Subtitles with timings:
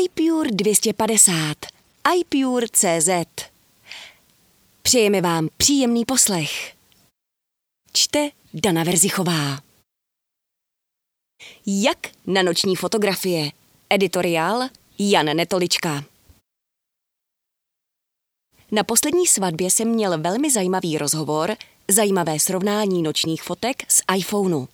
[0.00, 1.56] iPure 250,
[2.18, 3.08] iPure CZ.
[4.82, 6.74] Přejeme vám příjemný poslech.
[7.92, 9.60] Čte Dana Verzichová.
[11.66, 13.50] Jak na noční fotografie?
[13.90, 14.68] Editoriál
[14.98, 16.04] Jan Netolička.
[18.70, 21.56] Na poslední svatbě jsem měl velmi zajímavý rozhovor,
[21.88, 24.66] zajímavé srovnání nočních fotek z iPhoneu.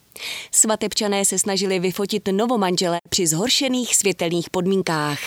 [0.52, 5.18] Svatebčané se snažili vyfotit novomanžele při zhoršených světelných podmínkách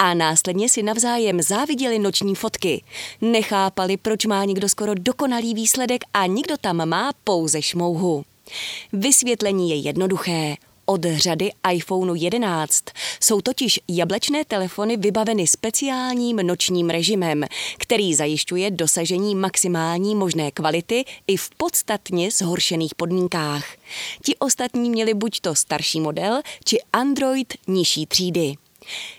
[0.00, 2.84] a následně si navzájem záviděli noční fotky.
[3.20, 8.24] Nechápali, proč má někdo skoro dokonalý výsledek a nikdo tam má pouze šmouhu.
[8.92, 10.56] Vysvětlení je jednoduché
[10.88, 12.84] od řady iPhoneu 11.
[13.20, 17.44] Jsou totiž jablečné telefony vybaveny speciálním nočním režimem,
[17.78, 23.64] který zajišťuje dosažení maximální možné kvality i v podstatně zhoršených podmínkách.
[24.24, 28.54] Ti ostatní měli buď to starší model, či Android nižší třídy.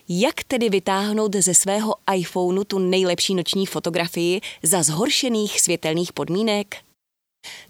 [0.10, 6.76] Jak tedy vytáhnout ze svého iPhoneu tu nejlepší noční fotografii za zhoršených světelných podmínek?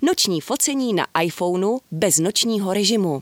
[0.02, 3.22] Noční focení na iPhoneu bez nočního režimu.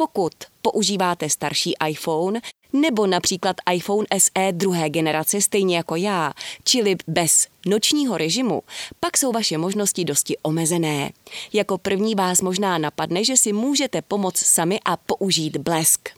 [0.00, 2.40] Pokud používáte starší iPhone
[2.72, 6.32] nebo například iPhone SE druhé generace stejně jako já,
[6.64, 8.62] čili bez nočního režimu,
[9.00, 11.12] pak jsou vaše možnosti dosti omezené.
[11.52, 16.08] Jako první vás možná napadne, že si můžete pomoct sami a použít blesk.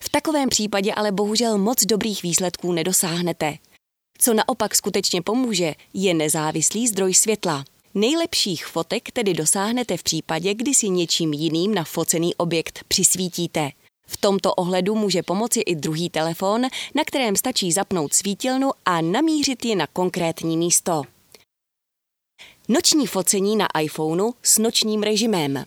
[0.00, 3.58] V takovém případě ale bohužel moc dobrých výsledků nedosáhnete.
[4.18, 7.64] Co naopak skutečně pomůže, je nezávislý zdroj světla.
[7.94, 13.70] Nejlepších fotek tedy dosáhnete v případě, kdy si něčím jiným na focený objekt přisvítíte.
[14.06, 16.62] V tomto ohledu může pomoci i druhý telefon,
[16.94, 21.02] na kterém stačí zapnout svítilnu a namířit ji na konkrétní místo.
[22.68, 25.64] Noční focení na iPhoneu s nočním režimem.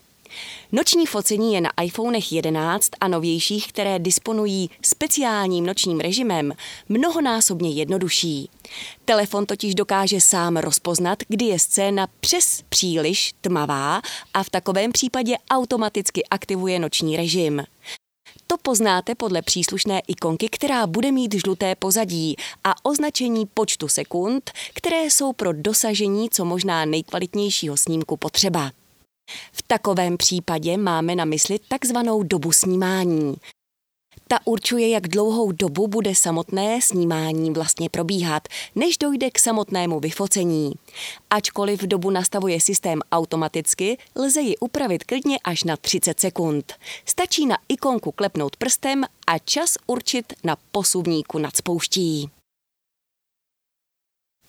[0.71, 6.53] Noční focení je na iPhonech 11 a novějších, které disponují speciálním nočním režimem,
[6.89, 8.49] mnohonásobně jednodušší.
[9.05, 14.01] Telefon totiž dokáže sám rozpoznat, kdy je scéna přes příliš tmavá
[14.33, 17.63] a v takovém případě automaticky aktivuje noční režim.
[18.47, 25.05] To poznáte podle příslušné ikonky, která bude mít žluté pozadí a označení počtu sekund, které
[25.05, 28.71] jsou pro dosažení co možná nejkvalitnějšího snímku potřeba.
[29.51, 33.35] V takovém případě máme na mysli takzvanou dobu snímání.
[34.27, 40.73] Ta určuje, jak dlouhou dobu bude samotné snímání vlastně probíhat, než dojde k samotnému vyfocení.
[41.29, 46.73] Ačkoliv dobu nastavuje systém automaticky, lze ji upravit klidně až na 30 sekund.
[47.05, 52.29] Stačí na ikonku klepnout prstem a čas určit na posuvníku nad spouští.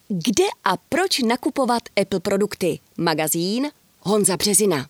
[0.08, 2.78] Kde a proč nakupovat Apple produkty?
[2.98, 3.70] Magazín
[4.06, 4.88] Honza Březina.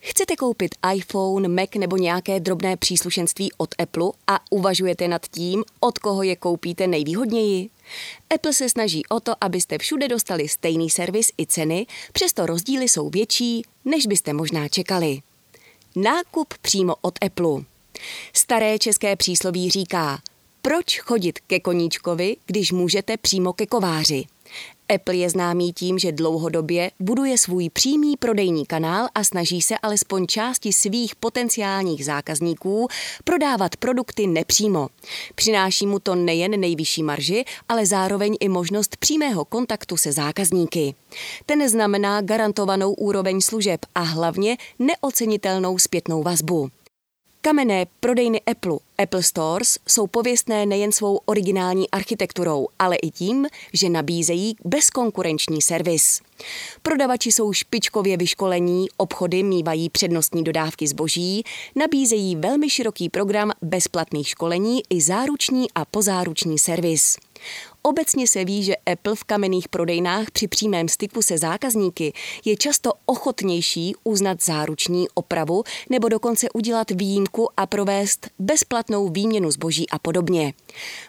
[0.00, 5.98] Chcete koupit iPhone, Mac nebo nějaké drobné příslušenství od Apple a uvažujete nad tím, od
[5.98, 7.70] koho je koupíte nejvýhodněji?
[8.34, 13.10] Apple se snaží o to, abyste všude dostali stejný servis i ceny, přesto rozdíly jsou
[13.10, 15.20] větší, než byste možná čekali.
[15.96, 17.62] Nákup přímo od Apple.
[18.32, 20.18] Staré české přísloví říká,
[20.62, 24.24] proč chodit ke koníčkovi, když můžete přímo ke kováři?
[24.94, 30.26] Apple je známý tím, že dlouhodobě buduje svůj přímý prodejní kanál a snaží se alespoň
[30.26, 32.88] části svých potenciálních zákazníků
[33.24, 34.88] prodávat produkty nepřímo.
[35.34, 40.94] Přináší mu to nejen nejvyšší marži, ale zároveň i možnost přímého kontaktu se zákazníky.
[41.46, 46.70] Ten znamená garantovanou úroveň služeb a hlavně neocenitelnou zpětnou vazbu.
[47.44, 53.88] Kamenné prodejny Apple, Apple Stores, jsou pověstné nejen svou originální architekturou, ale i tím, že
[53.88, 56.20] nabízejí bezkonkurenční servis.
[56.82, 61.44] Prodavači jsou špičkově vyškolení, obchody mývají přednostní dodávky zboží,
[61.76, 67.16] nabízejí velmi široký program bezplatných školení i záruční a pozáruční servis.
[67.84, 72.12] Obecně se ví, že Apple v kamenných prodejnách při přímém styku se zákazníky
[72.44, 79.90] je často ochotnější uznat záruční opravu nebo dokonce udělat výjimku a provést bezplatnou výměnu zboží
[79.90, 80.54] a podobně.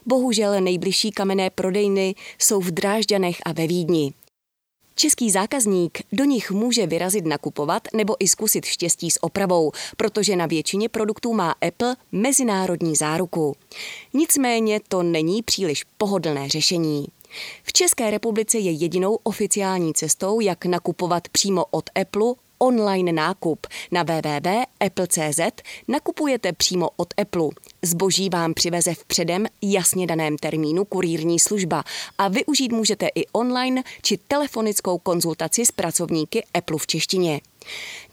[0.05, 4.13] Bohužel nejbližší kamenné prodejny jsou v Drážďanech a ve Vídni.
[4.95, 10.45] Český zákazník do nich může vyrazit nakupovat nebo i zkusit štěstí s opravou, protože na
[10.45, 13.55] většině produktů má Apple mezinárodní záruku.
[14.13, 17.07] Nicméně to není příliš pohodlné řešení.
[17.63, 22.33] V České republice je jedinou oficiální cestou, jak nakupovat přímo od Apple
[22.63, 23.67] online nákup.
[23.91, 25.39] Na www.apple.cz
[25.87, 27.49] nakupujete přímo od Apple.
[27.81, 31.83] Zboží vám přiveze v předem jasně daném termínu kurírní služba
[32.17, 37.41] a využít můžete i online či telefonickou konzultaci s pracovníky Apple v češtině.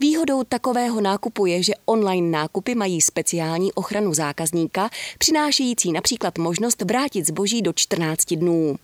[0.01, 7.27] Výhodou takového nákupu je, že online nákupy mají speciální ochranu zákazníka, přinášející například možnost vrátit
[7.27, 8.77] zboží do 14 dnů.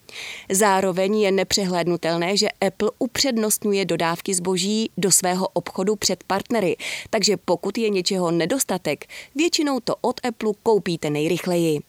[0.51, 6.77] Zároveň je nepřehlédnutelné, že Apple upřednostňuje dodávky zboží do svého obchodu před partnery,
[7.11, 11.81] takže pokud je něčeho nedostatek, většinou to od Apple koupíte nejrychleji.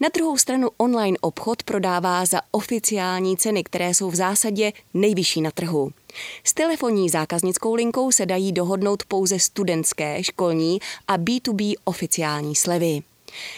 [0.00, 5.50] Na druhou stranu online obchod prodává za oficiální ceny, které jsou v zásadě nejvyšší na
[5.50, 5.92] trhu.
[6.44, 10.78] S telefonní zákaznickou linkou se dají dohodnout pouze studentské, školní
[11.08, 13.02] a B2B oficiální slevy.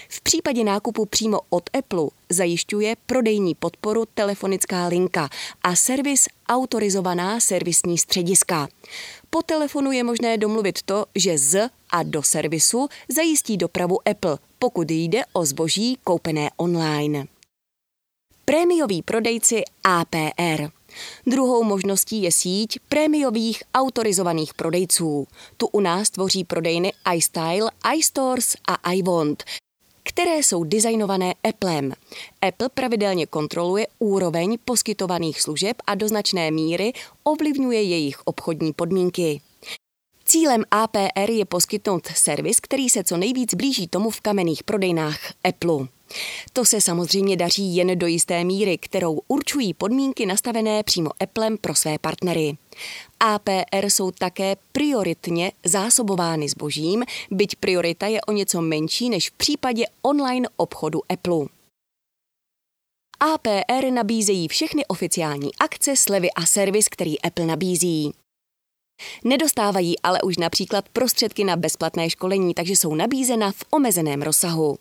[0.08, 5.28] V případě nákupu přímo od Apple zajišťuje prodejní podporu telefonická linka
[5.62, 8.68] a servis autorizovaná servisní střediska.
[9.30, 14.90] Po telefonu je možné domluvit to, že z a do servisu zajistí dopravu Apple, pokud
[14.90, 17.26] jde o zboží koupené online.
[18.44, 20.75] Prémiový prodejci APR.
[21.26, 25.26] Druhou možností je síť prémiových autorizovaných prodejců.
[25.56, 29.44] Tu u nás tvoří prodejny iStyle, iStores a iWant,
[30.02, 31.92] které jsou designované Applem.
[32.42, 36.92] Apple pravidelně kontroluje úroveň poskytovaných služeb a do značné míry
[37.24, 39.40] ovlivňuje jejich obchodní podmínky.
[40.24, 45.86] Cílem APR je poskytnout servis, který se co nejvíc blíží tomu v kamenných prodejnách Apple.
[46.52, 51.74] To se samozřejmě daří jen do jisté míry, kterou určují podmínky nastavené přímo Applem pro
[51.74, 52.56] své partnery.
[53.20, 59.84] APR jsou také prioritně zásobovány zbožím, byť priorita je o něco menší než v případě
[60.02, 61.46] online obchodu Apple.
[63.20, 68.12] APR nabízejí všechny oficiální akce, slevy a servis, který Apple nabízí.
[69.24, 74.78] Nedostávají ale už například prostředky na bezplatné školení, takže jsou nabízena v omezeném rozsahu.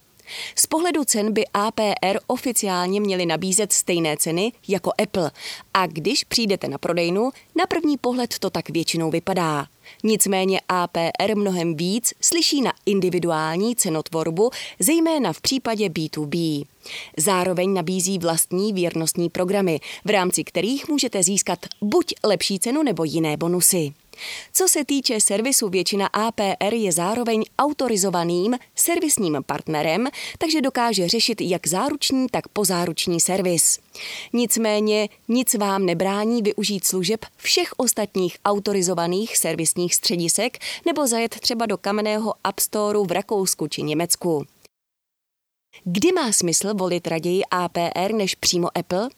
[0.55, 5.31] Z pohledu cen by APR oficiálně měly nabízet stejné ceny jako Apple
[5.73, 9.67] a když přijdete na prodejnu, na první pohled to tak většinou vypadá.
[10.03, 14.49] Nicméně APR mnohem víc slyší na individuální cenotvorbu,
[14.79, 16.65] zejména v případě B2B.
[17.17, 23.37] Zároveň nabízí vlastní věrnostní programy, v rámci kterých můžete získat buď lepší cenu nebo jiné
[23.37, 23.93] bonusy.
[24.53, 31.67] Co se týče servisu, většina APR je zároveň autorizovaným servisním partnerem, takže dokáže řešit jak
[31.67, 33.79] záruční, tak pozáruční servis.
[34.33, 41.77] Nicméně nic vám nebrání využít služeb všech ostatních autorizovaných servisních středisek nebo zajet třeba do
[41.77, 44.45] kamenného App Store v Rakousku či Německu.
[45.83, 49.09] Kdy má smysl volit raději APR než přímo Apple?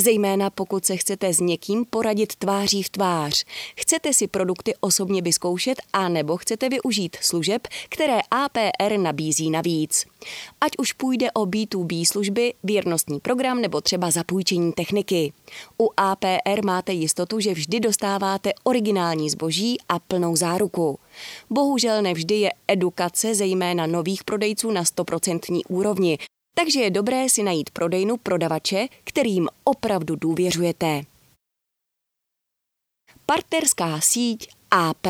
[0.00, 3.44] Zejména pokud se chcete s někým poradit tváří v tvář,
[3.76, 10.04] chcete si produkty osobně vyzkoušet a nebo chcete využít služeb, které APR nabízí navíc.
[10.60, 15.32] Ať už půjde o B2B služby, věrnostní program nebo třeba zapůjčení techniky.
[15.80, 20.98] U APR máte jistotu, že vždy dostáváte originální zboží a plnou záruku.
[21.50, 26.18] Bohužel nevždy je edukace zejména nových prodejců na 100% úrovni,
[26.54, 31.02] takže je dobré si najít prodejnu prodavače, kterým opravdu důvěřujete.
[33.26, 35.06] Partnerská síť AP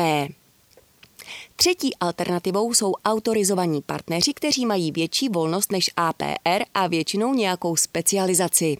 [1.55, 8.77] Třetí alternativou jsou autorizovaní partneři, kteří mají větší volnost než APR a většinou nějakou specializaci.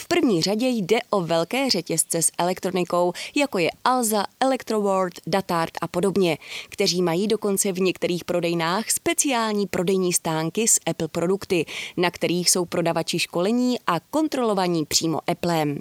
[0.00, 5.88] V první řadě jde o velké řetězce s elektronikou, jako je Alza, Electroworld, Datart a
[5.88, 12.50] podobně, kteří mají dokonce v některých prodejnách speciální prodejní stánky s Apple produkty, na kterých
[12.50, 15.78] jsou prodavači školení a kontrolovaní přímo Applem.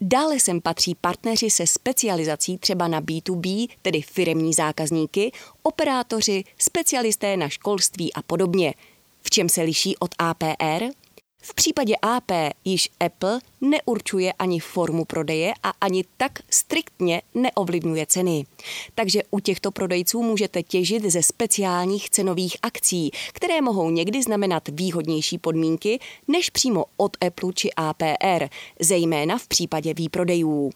[0.00, 7.48] Dále sem patří partneři se specializací třeba na B2B, tedy firemní zákazníky, operátoři, specialisté na
[7.48, 8.74] školství a podobně.
[9.22, 10.99] V čem se liší od APR?
[11.42, 12.30] V případě AP
[12.64, 18.46] již Apple neurčuje ani formu prodeje a ani tak striktně neovlivňuje ceny.
[18.94, 25.38] Takže u těchto prodejců můžete těžit ze speciálních cenových akcí, které mohou někdy znamenat výhodnější
[25.38, 28.46] podmínky než přímo od Apple či APR,
[28.80, 30.70] zejména v případě výprodejů.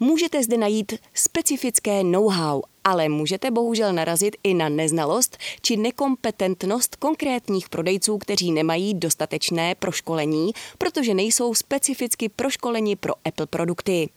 [0.00, 7.68] Můžete zde najít specifické know-how ale můžete bohužel narazit i na neznalost či nekompetentnost konkrétních
[7.68, 14.08] prodejců, kteří nemají dostatečné proškolení, protože nejsou specificky proškoleni pro Apple produkty.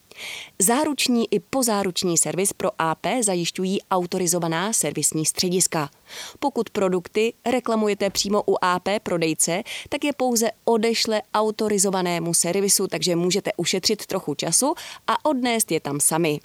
[0.58, 5.90] Záruční i pozáruční servis pro AP zajišťují autorizovaná servisní střediska.
[6.38, 13.50] Pokud produkty reklamujete přímo u AP prodejce, tak je pouze odešle autorizovanému servisu, takže můžete
[13.56, 14.74] ušetřit trochu času
[15.06, 16.40] a odnést je tam sami.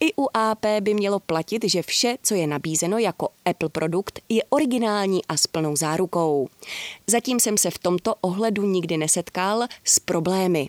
[0.00, 4.42] I u AP by mělo platit, že vše, co je nabízeno jako Apple produkt, je
[4.44, 6.48] originální a s plnou zárukou.
[7.06, 10.68] Zatím jsem se v tomto ohledu nikdy nesetkal s problémy.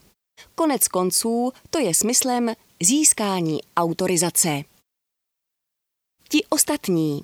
[0.55, 2.53] Konec konců, to je smyslem
[2.83, 4.63] Získání autorizace.
[6.29, 7.21] Ti ostatní.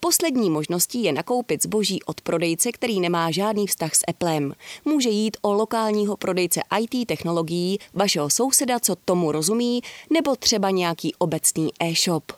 [0.00, 4.54] Poslední možností je nakoupit zboží od prodejce, který nemá žádný vztah s Applem.
[4.84, 11.14] Může jít o lokálního prodejce IT technologií, vašeho souseda, co tomu rozumí, nebo třeba nějaký
[11.14, 12.32] obecný e-shop.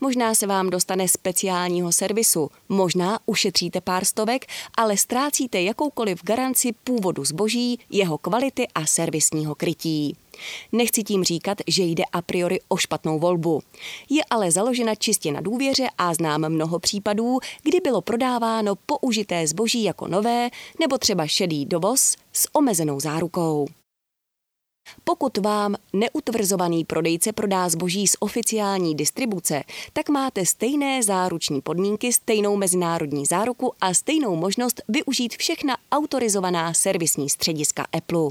[0.00, 4.46] Možná se vám dostane speciálního servisu, možná ušetříte pár stovek,
[4.76, 10.16] ale ztrácíte jakoukoliv garanci původu zboží, jeho kvality a servisního krytí.
[10.72, 13.62] Nechci tím říkat, že jde a priori o špatnou volbu.
[14.10, 19.84] Je ale založena čistě na důvěře a znám mnoho případů, kdy bylo prodáváno použité zboží
[19.84, 23.68] jako nové nebo třeba šedý dovoz s omezenou zárukou.
[25.04, 32.56] Pokud vám neutvrzovaný prodejce prodá zboží z oficiální distribuce, tak máte stejné záruční podmínky, stejnou
[32.56, 38.30] mezinárodní záruku a stejnou možnost využít všechna autorizovaná servisní střediska Apple.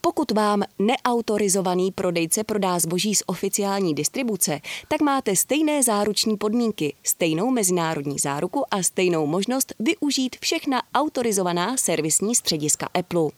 [0.00, 7.50] Pokud vám neautorizovaný prodejce prodá zboží z oficiální distribuce, tak máte stejné záruční podmínky, stejnou
[7.50, 13.30] mezinárodní záruku a stejnou možnost využít všechna autorizovaná servisní střediska Apple.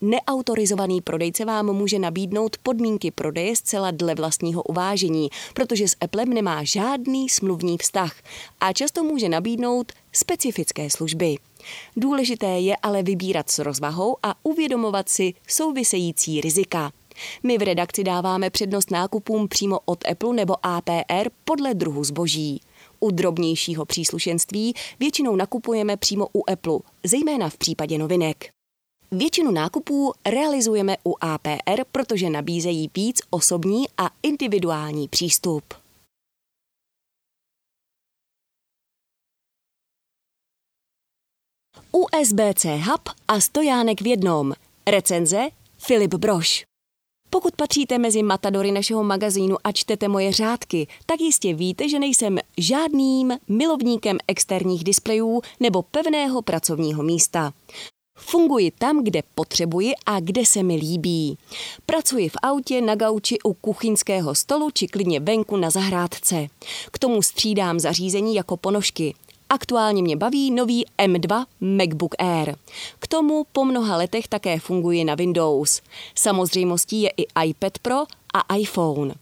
[0.00, 6.64] Neautorizovaný prodejce vám může nabídnout podmínky prodeje zcela dle vlastního uvážení, protože s Applem nemá
[6.64, 8.16] žádný smluvní vztah
[8.60, 11.36] a často může nabídnout specifické služby.
[11.96, 16.92] Důležité je ale vybírat s rozvahou a uvědomovat si související rizika.
[17.42, 22.60] My v redakci dáváme přednost nákupům přímo od Apple nebo APR podle druhu zboží.
[23.00, 28.50] U drobnějšího příslušenství většinou nakupujeme přímo u Apple, zejména v případě novinek.
[29.10, 35.81] Většinu nákupů realizujeme u APR, protože nabízejí víc osobní a individuální přístup.
[41.92, 44.52] USB-C hub a stojánek v jednom.
[44.86, 46.64] Recenze Filip Broš.
[47.30, 52.38] Pokud patříte mezi matadory našeho magazínu a čtete moje řádky, tak jistě víte, že nejsem
[52.58, 57.52] žádným milovníkem externích displejů nebo pevného pracovního místa.
[58.18, 61.38] Funguji tam, kde potřebuji a kde se mi líbí.
[61.86, 66.46] Pracuji v autě, na gauči, u kuchyňského stolu či klidně venku na zahrádce.
[66.92, 69.14] K tomu střídám zařízení jako ponožky.
[69.52, 72.54] Aktuálně mě baví nový M2 MacBook Air.
[72.98, 75.80] K tomu po mnoha letech také funguje na Windows.
[76.14, 77.96] Samozřejmostí je i iPad Pro
[78.34, 79.14] a iPhone.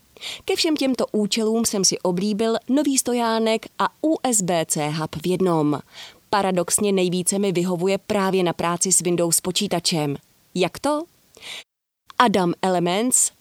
[0.45, 5.79] Ke všem těmto účelům jsem si oblíbil nový stojánek a USB-C hub v jednom.
[6.29, 10.15] Paradoxně nejvíce mi vyhovuje právě na práci s Windows počítačem.
[10.55, 11.03] Jak to?
[12.19, 13.31] Adam Elements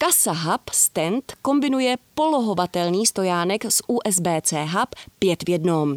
[0.00, 5.96] Kasa Hub Stand kombinuje polohovatelný stojánek s USB-C Hub 5 v jednom.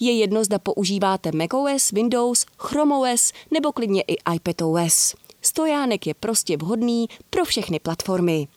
[0.00, 5.14] Je jedno, zda používáte macOS, Windows, Chrome OS nebo klidně i iPadOS.
[5.42, 8.48] Stojánek je prostě vhodný pro všechny platformy.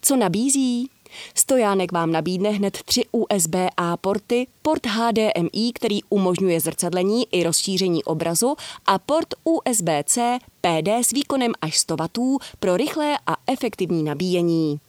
[0.00, 0.90] Co nabízí?
[1.34, 8.56] Stojánek vám nabídne hned tři USB-A porty, port HDMI, který umožňuje zrcadlení i rozšíření obrazu
[8.86, 14.80] a port USB-C PD s výkonem až 100 W pro rychlé a efektivní nabíjení.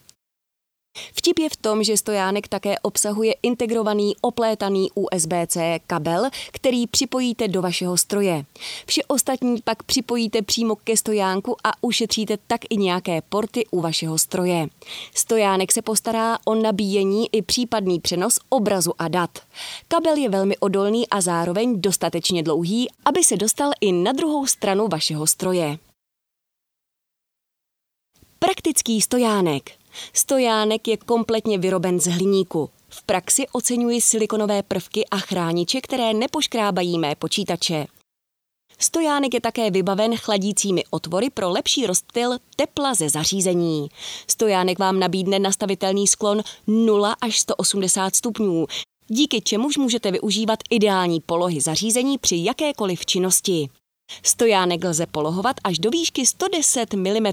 [1.15, 7.61] Vtip je v tom, že stojánek také obsahuje integrovaný oplétaný USB-C kabel, který připojíte do
[7.61, 8.45] vašeho stroje.
[8.85, 14.17] Vše ostatní pak připojíte přímo ke stojánku a ušetříte tak i nějaké porty u vašeho
[14.17, 14.67] stroje.
[15.15, 19.39] Stojánek se postará o nabíjení i případný přenos obrazu a dat.
[19.87, 24.87] Kabel je velmi odolný a zároveň dostatečně dlouhý, aby se dostal i na druhou stranu
[24.87, 25.77] vašeho stroje.
[28.39, 29.71] Praktický stojánek–
[30.13, 32.69] Stojánek je kompletně vyroben z hliníku.
[32.89, 37.85] V praxi oceňuji silikonové prvky a chrániče, které nepoškrábají mé počítače.
[38.79, 43.89] Stojánek je také vybaven chladícími otvory pro lepší rozptyl tepla ze zařízení.
[44.27, 48.65] Stojánek vám nabídne nastavitelný sklon 0 až 180 stupňů,
[49.07, 53.69] díky čemuž můžete využívat ideální polohy zařízení při jakékoliv činnosti.
[54.23, 57.27] Stojánek lze polohovat až do výšky 110 mm.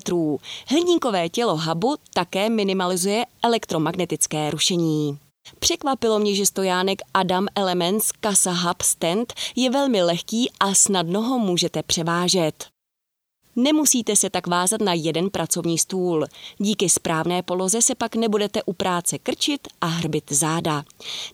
[0.67, 5.19] Hliníkové tělo hubu také minimalizuje elektromagnetické rušení.
[5.59, 11.39] Překvapilo mě, že stojánek Adam Elements Casa Hub Stand je velmi lehký a snadno ho
[11.39, 12.67] můžete převážet.
[13.57, 16.27] Nemusíte se tak vázat na jeden pracovní stůl.
[16.59, 20.85] Díky správné poloze se pak nebudete u práce krčit a hrbit záda.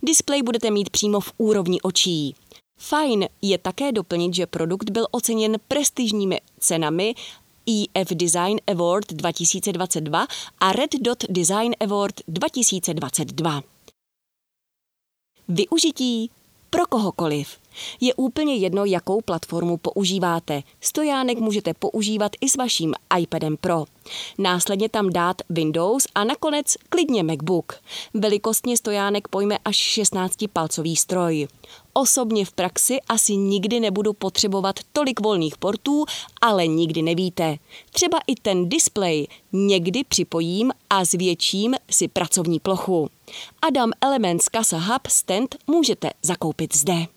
[0.03, 2.35] Displej budete mít přímo v úrovni očí.
[2.79, 7.15] Fajn je také doplnit, že produkt byl oceněn prestižními cenami
[7.95, 10.27] EF Design Award 2022
[10.61, 13.63] a Red Dot Design Award 2022.
[15.49, 16.31] Využití
[16.71, 17.59] pro kohokoliv.
[18.01, 20.63] Je úplně jedno, jakou platformu používáte.
[20.81, 23.85] Stojánek můžete používat i s vaším iPadem Pro.
[24.39, 27.81] Následně tam dát Windows a nakonec klidně MacBook.
[28.15, 31.49] Velikostně stojánek pojme až 16-palcový stroj.
[31.93, 36.05] Osobně v praxi asi nikdy nebudu potřebovat tolik volných portů,
[36.41, 37.57] ale nikdy nevíte.
[37.91, 43.09] Třeba i ten display někdy připojím a zvětším si pracovní plochu.
[43.63, 47.16] Adam Elements Casa Hub Stand můžete zakoupit zde.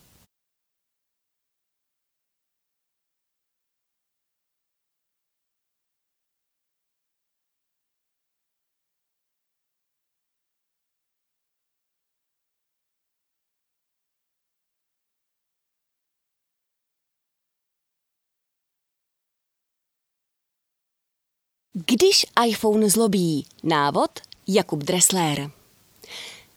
[21.74, 23.46] Když iPhone zlobí.
[23.62, 24.10] Návod
[24.46, 25.50] Jakub Dressler.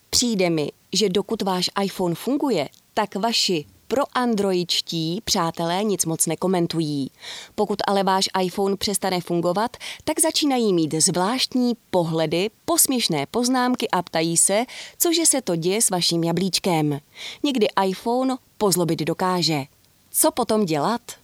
[0.09, 7.11] Přijde mi, že dokud váš iPhone funguje, tak vaši pro androidští přátelé nic moc nekomentují.
[7.55, 14.37] Pokud ale váš iPhone přestane fungovat, tak začínají mít zvláštní pohledy, posměšné poznámky a ptají
[14.37, 14.65] se,
[14.97, 16.99] cože se to děje s vaším jablíčkem.
[17.43, 19.63] Někdy iPhone pozlobit dokáže.
[20.11, 21.22] Co potom dělat?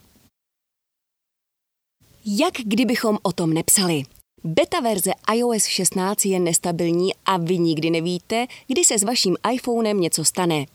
[2.31, 4.03] Jak kdybychom o tom nepsali?
[4.43, 9.99] Beta verze iOS 16 je nestabilní a vy nikdy nevíte, kdy se s vaším iPhonem
[9.99, 10.65] něco stane.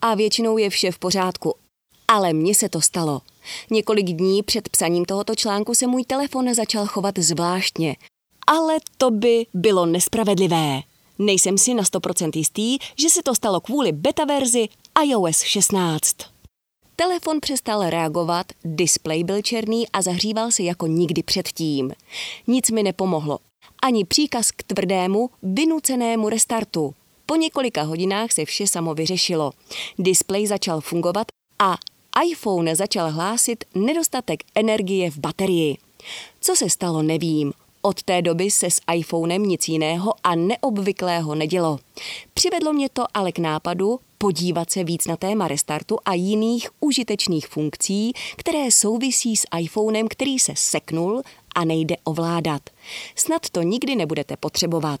[0.00, 1.54] A většinou je vše v pořádku.
[2.08, 3.20] Ale mně se to stalo.
[3.70, 7.96] Několik dní před psaním tohoto článku se můj telefon začal chovat zvláštně.
[8.46, 10.80] Ale to by bylo nespravedlivé.
[11.18, 14.68] Nejsem si na 100% jistý, že se to stalo kvůli beta verzi
[15.04, 16.33] iOS 16.
[16.96, 21.92] Telefon přestal reagovat, displej byl černý a zahříval se jako nikdy předtím.
[22.46, 23.38] Nic mi nepomohlo.
[23.82, 26.94] Ani příkaz k tvrdému, vynucenému restartu.
[27.26, 29.52] Po několika hodinách se vše samo vyřešilo.
[29.98, 31.26] Displej začal fungovat
[31.58, 31.76] a
[32.26, 35.78] iPhone začal hlásit nedostatek energie v baterii.
[36.40, 37.52] Co se stalo, nevím.
[37.82, 41.78] Od té doby se s iPhonem nic jiného a neobvyklého nedělo.
[42.34, 47.46] Přivedlo mě to ale k nápadu podívat se víc na téma restartu a jiných užitečných
[47.46, 51.22] funkcí, které souvisí s iPhonem, který se seknul
[51.54, 52.70] a nejde ovládat.
[53.16, 55.00] Snad to nikdy nebudete potřebovat.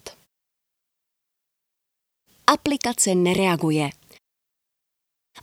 [2.46, 3.90] Aplikace nereaguje.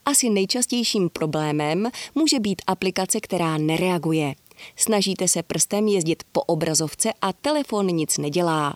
[0.05, 4.35] Asi nejčastějším problémem může být aplikace, která nereaguje.
[4.75, 8.73] Snažíte se prstem jezdit po obrazovce a telefon nic nedělá.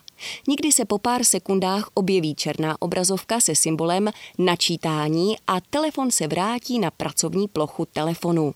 [0.48, 6.80] Nikdy se po pár sekundách objeví černá obrazovka se symbolem načítání a telefon se vrátí
[6.80, 8.54] na pracovní plochu telefonu.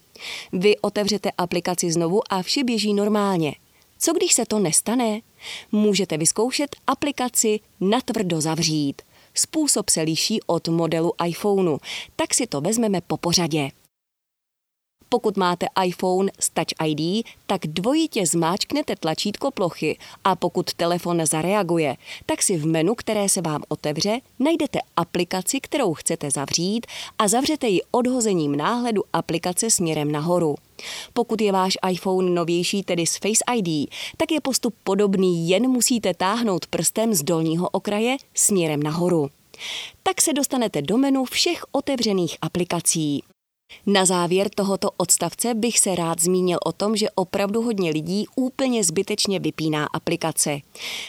[0.54, 3.56] Vy otevřete aplikaci znovu a vše běží normálně.
[4.00, 5.22] Co když se to nestane?
[5.72, 9.02] Můžete vyzkoušet aplikaci natvrdo zavřít.
[9.34, 11.78] Způsob se liší od modelu iPhoneu,
[12.16, 13.70] tak si to vezmeme po pořadě.
[15.10, 21.98] Pokud máte iPhone s Touch ID, tak dvojitě zmáčknete tlačítko plochy a pokud telefon zareaguje,
[22.26, 26.88] tak si v menu, které se vám otevře, najdete aplikaci, kterou chcete zavřít
[27.20, 30.56] a zavřete ji odhozením náhledu aplikace směrem nahoru.
[31.14, 36.14] Pokud je váš iPhone novější, tedy s Face ID, tak je postup podobný, jen musíte
[36.14, 39.30] táhnout prstem z dolního okraje směrem nahoru.
[40.04, 43.24] Tak se dostanete do menu všech otevřených aplikací.
[43.92, 48.84] Na závěr tohoto odstavce bych se rád zmínil o tom, že opravdu hodně lidí úplně
[48.84, 50.60] zbytečně vypíná aplikace.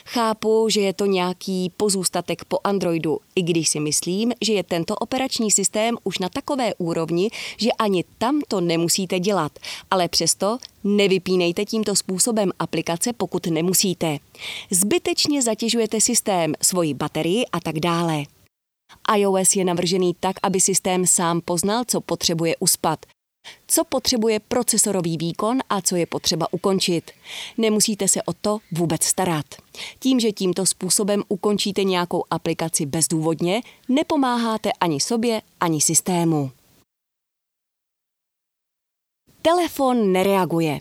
[0.06, 4.96] Chápu, že je to nějaký pozůstatek po Androidu, i když si myslím, že je tento
[4.96, 9.52] operační systém už na takové úrovni, že ani tam to nemusíte dělat,
[9.90, 14.18] ale přesto nevypínejte tímto způsobem aplikace, pokud nemusíte.
[14.70, 18.24] Zbytečně zatěžujete systém, svoji baterii a tak dále
[19.16, 23.06] iOS je navržený tak, aby systém sám poznal, co potřebuje uspat.
[23.66, 27.10] Co potřebuje procesorový výkon a co je potřeba ukončit.
[27.58, 29.46] Nemusíte se o to vůbec starat.
[29.98, 36.50] Tím, že tímto způsobem ukončíte nějakou aplikaci bezdůvodně, nepomáháte ani sobě, ani systému.
[39.42, 40.80] Telefon nereaguje.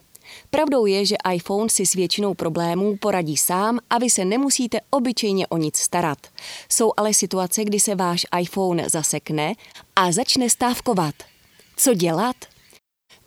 [0.50, 5.48] Pravdou je, že iPhone si s většinou problémů poradí sám a vy se nemusíte obyčejně
[5.48, 6.18] o nic starat.
[6.70, 9.54] Jsou ale situace, kdy se váš iPhone zasekne
[9.96, 11.15] a začne stávkovat.
[11.78, 12.36] Co dělat?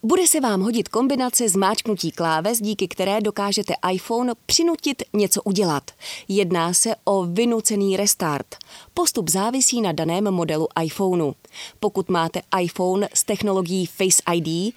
[0.05, 5.91] Bude se vám hodit kombinace zmáčknutí kláves, díky které dokážete iPhone přinutit něco udělat.
[6.29, 8.57] Jedná se o vynucený restart.
[8.95, 11.33] Postup závisí na daném modelu iPhoneu.
[11.81, 14.75] Pokud máte iPhone s technologií Face ID,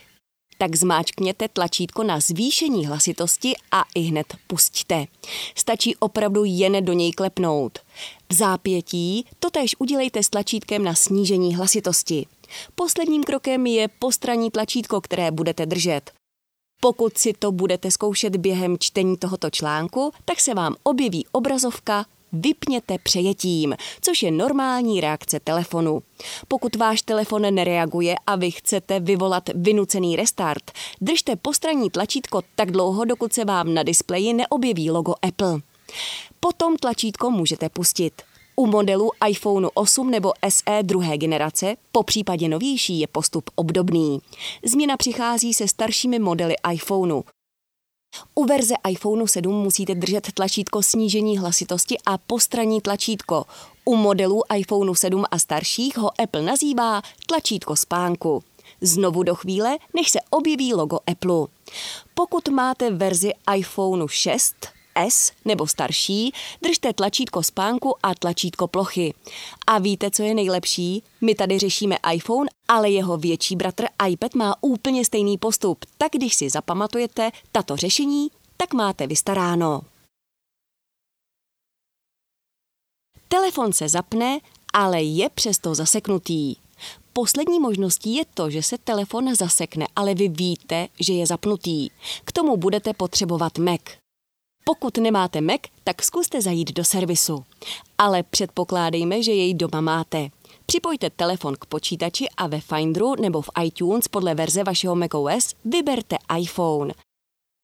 [0.57, 5.05] tak zmáčkněte tlačítko na zvýšení hlasitosti a i hned pusťte.
[5.55, 7.79] Stačí opravdu jen do něj klepnout.
[8.29, 12.25] V zápětí totéž udělejte s tlačítkem na snížení hlasitosti.
[12.75, 16.11] Posledním krokem je postranní tlačítko, které budete držet.
[16.81, 22.97] Pokud si to budete zkoušet během čtení tohoto článku, tak se vám objeví obrazovka vypněte
[23.03, 26.01] přejetím, což je normální reakce telefonu.
[26.47, 30.71] Pokud váš telefon nereaguje a vy chcete vyvolat vynucený restart,
[31.01, 35.59] držte postranní tlačítko tak dlouho, dokud se vám na displeji neobjeví logo Apple.
[36.39, 38.13] Potom tlačítko můžete pustit.
[38.55, 44.19] U modelu iPhone 8 nebo SE druhé generace, po případě novější, je postup obdobný.
[44.65, 47.21] Změna přichází se staršími modely iPhoneu.
[48.35, 53.45] U verze iPhone 7 musíte držet tlačítko snížení hlasitosti a postranní tlačítko.
[53.85, 58.43] U modelů iPhone 7 a starších ho Apple nazývá tlačítko spánku.
[58.81, 61.47] Znovu do chvíle, než se objeví logo Apple.
[62.13, 64.55] Pokud máte verzi iPhone 6,
[64.95, 69.13] s nebo starší, držte tlačítko spánku a tlačítko plochy.
[69.67, 71.03] A víte, co je nejlepší?
[71.21, 75.85] My tady řešíme iPhone, ale jeho větší bratr iPad má úplně stejný postup.
[75.97, 78.27] Tak když si zapamatujete tato řešení,
[78.57, 79.81] tak máte vystaráno.
[83.27, 84.39] Telefon se zapne,
[84.73, 86.55] ale je přesto zaseknutý.
[87.13, 91.89] Poslední možností je to, že se telefon zasekne, ale vy víte, že je zapnutý.
[92.25, 93.81] K tomu budete potřebovat Mac.
[94.69, 97.43] Pokud nemáte Mac, tak zkuste zajít do servisu.
[97.97, 100.29] Ale předpokládejme, že jej doma máte.
[100.65, 106.17] Připojte telefon k počítači a ve Finderu nebo v iTunes podle verze vašeho macOS vyberte
[106.39, 106.93] iPhone.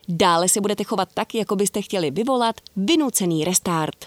[0.07, 4.05] Dále se budete chovat tak, jako byste chtěli vyvolat vynucený restart.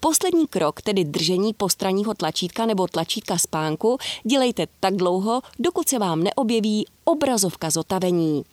[0.00, 6.22] Poslední krok, tedy držení postranního tlačítka nebo tlačítka spánku, dělejte tak dlouho, dokud se vám
[6.22, 8.44] neobjeví obrazovka zotavení.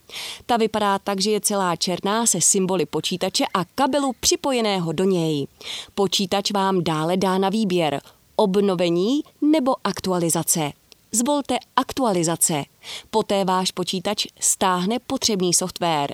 [0.46, 5.48] Ta vypadá tak, že je celá černá se symboly počítače a kabelu připojeného do něj.
[5.96, 8.02] Počítač vám dále dá na výběr
[8.36, 10.72] obnovení nebo aktualizace.
[11.12, 12.64] Zvolte aktualizace.
[13.10, 16.14] Poté váš počítač stáhne potřebný software.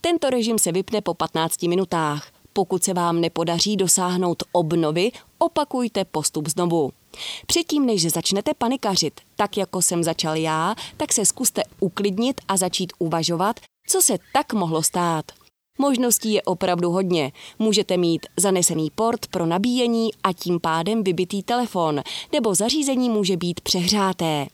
[0.00, 2.33] Tento režim se vypne po 15 minutách.
[2.56, 6.92] Pokud se vám nepodaří dosáhnout obnovy, opakujte postup znovu.
[7.46, 12.92] Předtím, než začnete panikařit, tak jako jsem začal já, tak se zkuste uklidnit a začít
[12.98, 15.24] uvažovat, co se tak mohlo stát.
[15.78, 17.32] Možností je opravdu hodně.
[17.58, 23.60] Můžete mít zanesený port pro nabíjení a tím pádem vybitý telefon, nebo zařízení může být
[23.60, 24.46] přehřáté.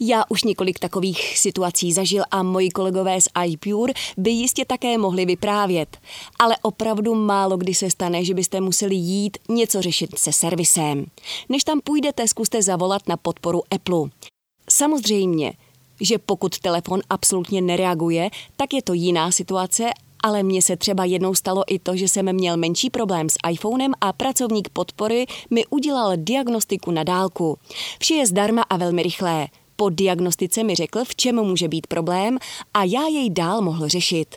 [0.00, 5.26] Já už několik takových situací zažil a moji kolegové z iPure by jistě také mohli
[5.26, 5.98] vyprávět.
[6.38, 11.06] Ale opravdu málo kdy se stane, že byste museli jít něco řešit se servisem.
[11.48, 14.10] Než tam půjdete, zkuste zavolat na podporu Apple.
[14.70, 15.52] Samozřejmě,
[16.00, 21.34] že pokud telefon absolutně nereaguje, tak je to jiná situace ale mně se třeba jednou
[21.34, 26.12] stalo i to, že jsem měl menší problém s iPhonem a pracovník podpory mi udělal
[26.16, 27.58] diagnostiku na dálku.
[27.98, 29.48] Vše je zdarma a velmi rychlé.
[29.76, 32.38] Po diagnostice mi řekl, v čem může být problém
[32.74, 34.36] a já jej dál mohl řešit.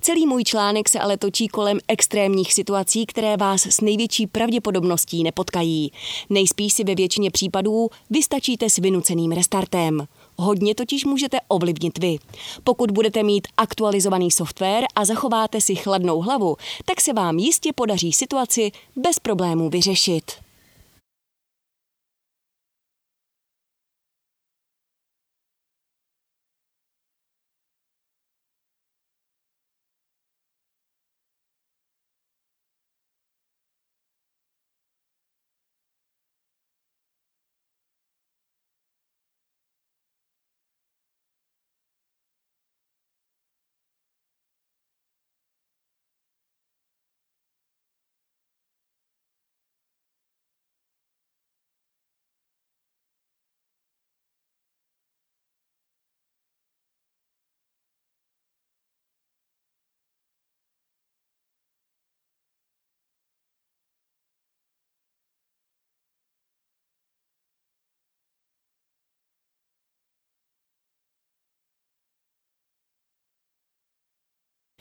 [0.00, 5.92] Celý můj článek se ale točí kolem extrémních situací, které vás s největší pravděpodobností nepotkají.
[6.30, 10.06] Nejspíš si ve většině případů vystačíte s vynuceným restartem.
[10.36, 12.18] Hodně totiž můžete ovlivnit vy.
[12.64, 18.12] Pokud budete mít aktualizovaný software a zachováte si chladnou hlavu, tak se vám jistě podaří
[18.12, 20.47] situaci bez problémů vyřešit.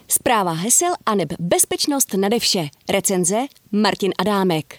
[0.10, 2.67] Zpráva hesel a neb bezpečnost nade vše.
[2.89, 3.38] Recenze
[3.72, 4.78] Martin Adámek.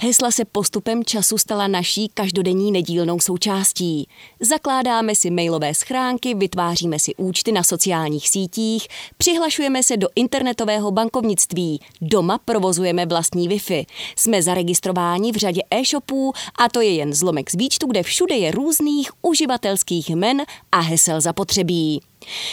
[0.00, 4.08] Hesla se postupem času stala naší každodenní nedílnou součástí.
[4.40, 11.80] Zakládáme si mailové schránky, vytváříme si účty na sociálních sítích, přihlašujeme se do internetového bankovnictví,
[12.00, 13.86] doma provozujeme vlastní Wi-Fi.
[14.16, 18.50] Jsme zaregistrováni v řadě e-shopů a to je jen zlomek z výčtu, kde všude je
[18.50, 22.00] různých uživatelských men a hesel zapotřebí.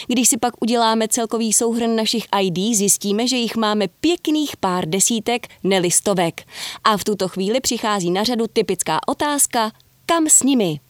[0.06, 5.48] Když si pak uděláme celkový souhrn našich ID, zjistíme, že jich máme pěkných pár desítek,
[5.64, 6.42] nelistovek.
[6.84, 9.72] A v tuto chvíli přichází na řadu typická otázka,
[10.06, 10.80] kam s nimi?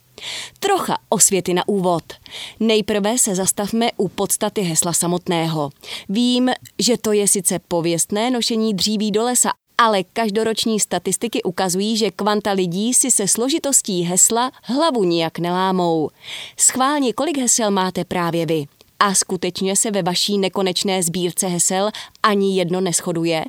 [0.59, 2.03] Trocha osvěty na úvod.
[2.61, 5.71] Nejprve se zastavme u podstaty hesla samotného.
[6.09, 12.11] Vím, že to je sice pověstné nošení dříví do lesa, ale každoroční statistiky ukazují, že
[12.11, 16.11] kvanta lidí si se složitostí hesla hlavu nijak nelámou.
[16.59, 18.67] Schválně, kolik hesel máte právě vy?
[18.99, 21.91] A skutečně se ve vaší nekonečné sbírce hesel
[22.23, 23.45] ani jedno neschoduje?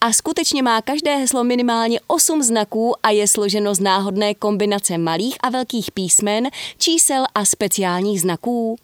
[0.00, 5.36] A skutečně má každé heslo minimálně 8 znaků a je složeno z náhodné kombinace malých
[5.42, 8.76] a velkých písmen, čísel a speciálních znaků?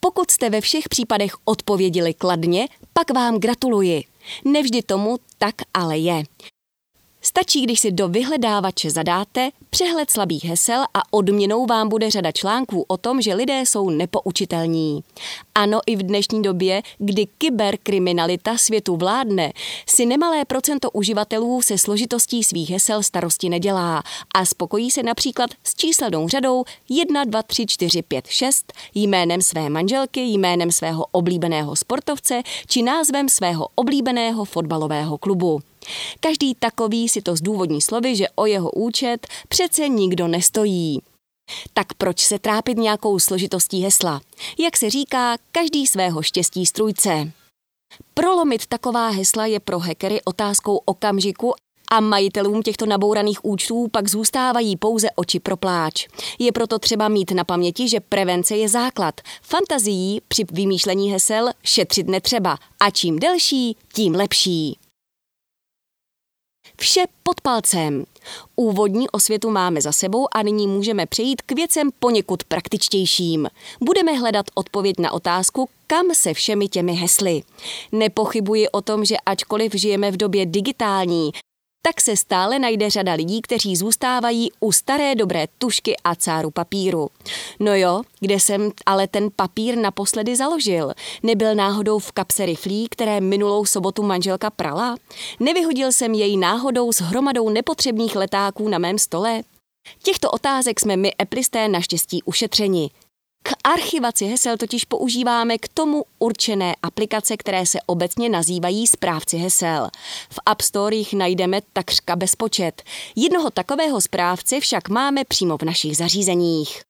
[0.00, 4.04] Pokud jste ve všech případech odpověděli kladně, pak vám gratuluji.
[4.44, 6.18] Nevždy tomu tak ale je.
[7.26, 12.84] Stačí, když si do vyhledávače zadáte přehled slabých hesel a odměnou vám bude řada článků
[12.88, 15.04] o tom, že lidé jsou nepoučitelní.
[15.54, 19.52] Ano, i v dnešní době, kdy kyberkriminalita světu vládne,
[19.86, 24.02] si nemalé procento uživatelů se složitostí svých hesel starosti nedělá
[24.34, 29.70] a spokojí se například s číselnou řadou 1, 2, 3, 4, 5, 6, jménem své
[29.70, 35.60] manželky, jménem svého oblíbeného sportovce či názvem svého oblíbeného fotbalového klubu.
[36.20, 41.00] Každý takový si to zdůvodní slovy, že o jeho účet přece nikdo nestojí.
[41.74, 44.20] Tak proč se trápit nějakou složitostí hesla?
[44.58, 47.32] Jak se říká, každý svého štěstí strůjce.
[48.14, 51.54] Prolomit taková hesla je pro hackery otázkou okamžiku
[51.90, 56.08] a majitelům těchto nabouraných účtů pak zůstávají pouze oči pro pláč.
[56.38, 59.20] Je proto třeba mít na paměti, že prevence je základ.
[59.42, 64.78] Fantazií při vymýšlení hesel šetřit netřeba a čím delší, tím lepší.
[66.80, 68.04] Vše pod palcem.
[68.56, 73.48] Úvodní osvětu máme za sebou a nyní můžeme přejít k věcem poněkud praktičtějším.
[73.80, 77.42] Budeme hledat odpověď na otázku, kam se všemi těmi hesly.
[77.92, 81.30] Nepochybuji o tom, že ačkoliv žijeme v době digitální,
[81.82, 87.08] tak se stále najde řada lidí, kteří zůstávají u staré dobré tušky a cáru papíru.
[87.60, 90.92] No jo, kde jsem ale ten papír naposledy založil?
[91.22, 94.96] Nebyl náhodou v kapse riflí, které minulou sobotu manželka prala?
[95.40, 99.42] Nevyhodil jsem jej náhodou s hromadou nepotřebných letáků na mém stole?
[100.02, 102.90] Těchto otázek jsme my eplisté naštěstí ušetřeni.
[103.46, 109.88] K archivaci hesel totiž používáme k tomu určené aplikace, které se obecně nazývají správci hesel.
[110.30, 112.82] V App Store jich najdeme takřka bezpočet.
[113.16, 116.82] Jednoho takového správce však máme přímo v našich zařízeních.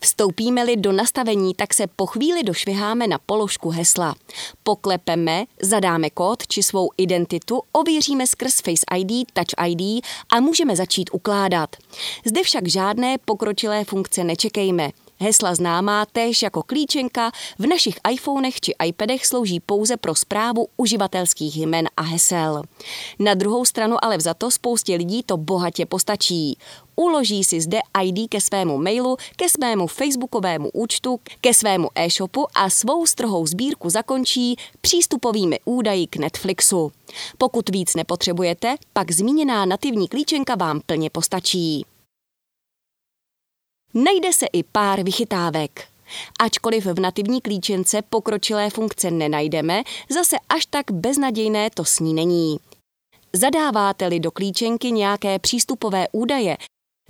[0.00, 4.14] Vstoupíme-li do nastavení, tak se po chvíli došviháme na položku hesla.
[4.62, 11.10] Poklepeme, zadáme kód či svou identitu, ověříme skrz Face ID, Touch ID a můžeme začít
[11.12, 11.76] ukládat.
[12.24, 14.90] Zde však žádné pokročilé funkce nečekejme.
[15.22, 21.56] Hesla známá též jako klíčenka v našich iPhonech či iPadech slouží pouze pro zprávu uživatelských
[21.56, 22.62] jmen a hesel.
[23.18, 26.58] Na druhou stranu ale vzato spoustě lidí to bohatě postačí.
[26.96, 32.70] Uloží si zde ID ke svému mailu, ke svému facebookovému účtu, ke svému e-shopu a
[32.70, 36.92] svou strohou sbírku zakončí přístupovými údaji k Netflixu.
[37.38, 41.84] Pokud víc nepotřebujete, pak zmíněná nativní klíčenka vám plně postačí.
[43.94, 45.84] Najde se i pár vychytávek.
[46.40, 52.56] Ačkoliv v nativní klíčence pokročilé funkce nenajdeme, zase až tak beznadějné to s ní není.
[53.32, 56.56] Zadáváte-li do klíčenky nějaké přístupové údaje,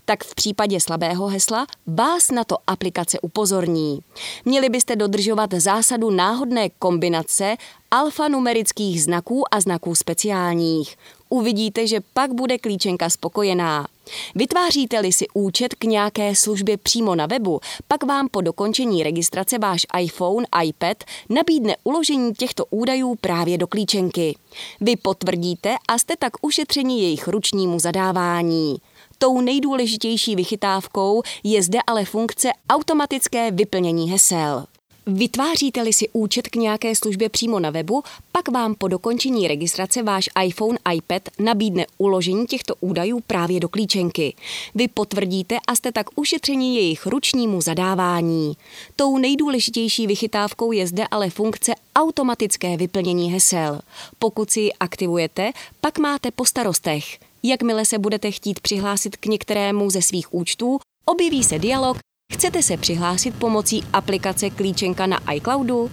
[0.04, 3.98] tak v případě slabého hesla vás na to aplikace upozorní.
[4.44, 7.56] Měli byste dodržovat zásadu náhodné kombinace
[7.90, 10.96] alfanumerických znaků a znaků speciálních.
[11.28, 13.86] Uvidíte, že pak bude klíčenka spokojená.
[14.34, 19.86] Vytváříte-li si účet k nějaké službě přímo na webu, pak vám po dokončení registrace váš
[20.00, 24.36] iPhone, iPad nabídne uložení těchto údajů právě do klíčenky.
[24.80, 28.76] Vy potvrdíte a jste tak ušetřeni jejich ručnímu zadávání.
[29.18, 34.64] Tou nejdůležitější vychytávkou je zde ale funkce automatické vyplnění hesel.
[35.06, 40.28] Vytváříte-li si účet k nějaké službě přímo na webu, pak vám po dokončení registrace váš
[40.44, 44.34] iPhone, iPad nabídne uložení těchto údajů právě do klíčenky.
[44.74, 48.56] Vy potvrdíte a jste tak ušetřeni jejich ručnímu zadávání.
[48.96, 53.80] Tou nejdůležitější vychytávkou je zde ale funkce automatické vyplnění hesel.
[54.18, 57.04] Pokud si ji aktivujete, pak máte po starostech.
[57.42, 61.96] Jakmile se budete chtít přihlásit k některému ze svých účtů, objeví se dialog
[62.32, 65.90] Chcete se přihlásit pomocí aplikace Klíčenka na iCloudu?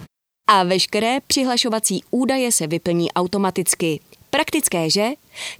[0.48, 4.00] A veškeré přihlašovací údaje se vyplní automaticky.
[4.30, 5.08] Praktické, že?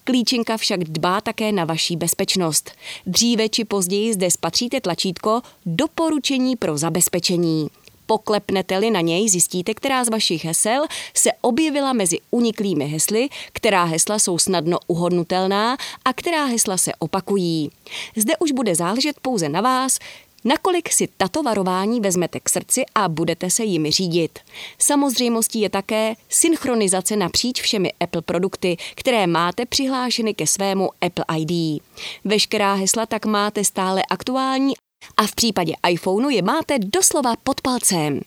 [0.05, 2.71] Klíčenka však dbá také na vaší bezpečnost.
[3.07, 7.69] Dříve či později zde spatříte tlačítko Doporučení pro zabezpečení.
[8.07, 14.19] Poklepnete-li na něj, zjistíte, která z vašich hesel se objevila mezi uniklými hesly, která hesla
[14.19, 17.71] jsou snadno uhodnutelná a která hesla se opakují.
[18.17, 19.99] Zde už bude záležet pouze na vás,
[20.45, 24.39] Nakolik si tato varování vezmete k srdci a budete se jimi řídit.
[24.79, 31.83] Samozřejmostí je také synchronizace napříč všemi Apple produkty, které máte přihlášeny ke svému Apple ID.
[32.25, 34.75] Veškerá hesla tak máte stále aktuální
[35.17, 38.21] a v případě iPhoneu je máte doslova pod palcem.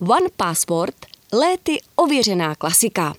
[0.00, 3.14] One Password léty ověřená klasika.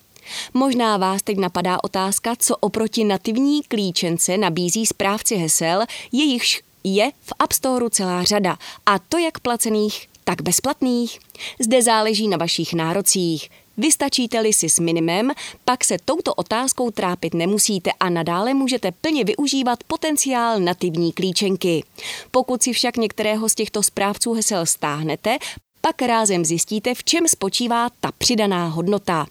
[0.54, 7.34] Možná vás teď napadá otázka, co oproti nativní klíčence nabízí správci hesel, jejichž je v
[7.40, 11.20] App Storeu celá řada, a to jak placených, tak bezplatných.
[11.60, 13.50] Zde záleží na vašich nárocích.
[13.78, 15.32] Vystačíte-li si s minimem,
[15.66, 21.84] pak se touto otázkou trápit nemusíte a nadále můžete plně využívat potenciál nativní klíčenky.
[22.32, 25.38] Pokud si však některého z těchto správců hesel stáhnete,
[25.82, 29.26] pak rázem zjistíte, v čem spočívá ta přidaná hodnota.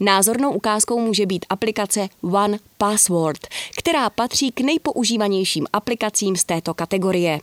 [0.00, 3.46] Názornou ukázkou může být aplikace One Password,
[3.78, 7.40] která patří k nejpoužívanějším aplikacím z této kategorie.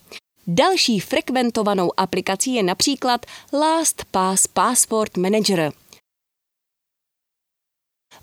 [0.47, 5.71] Další frekventovanou aplikací je například LastPass Password Manager.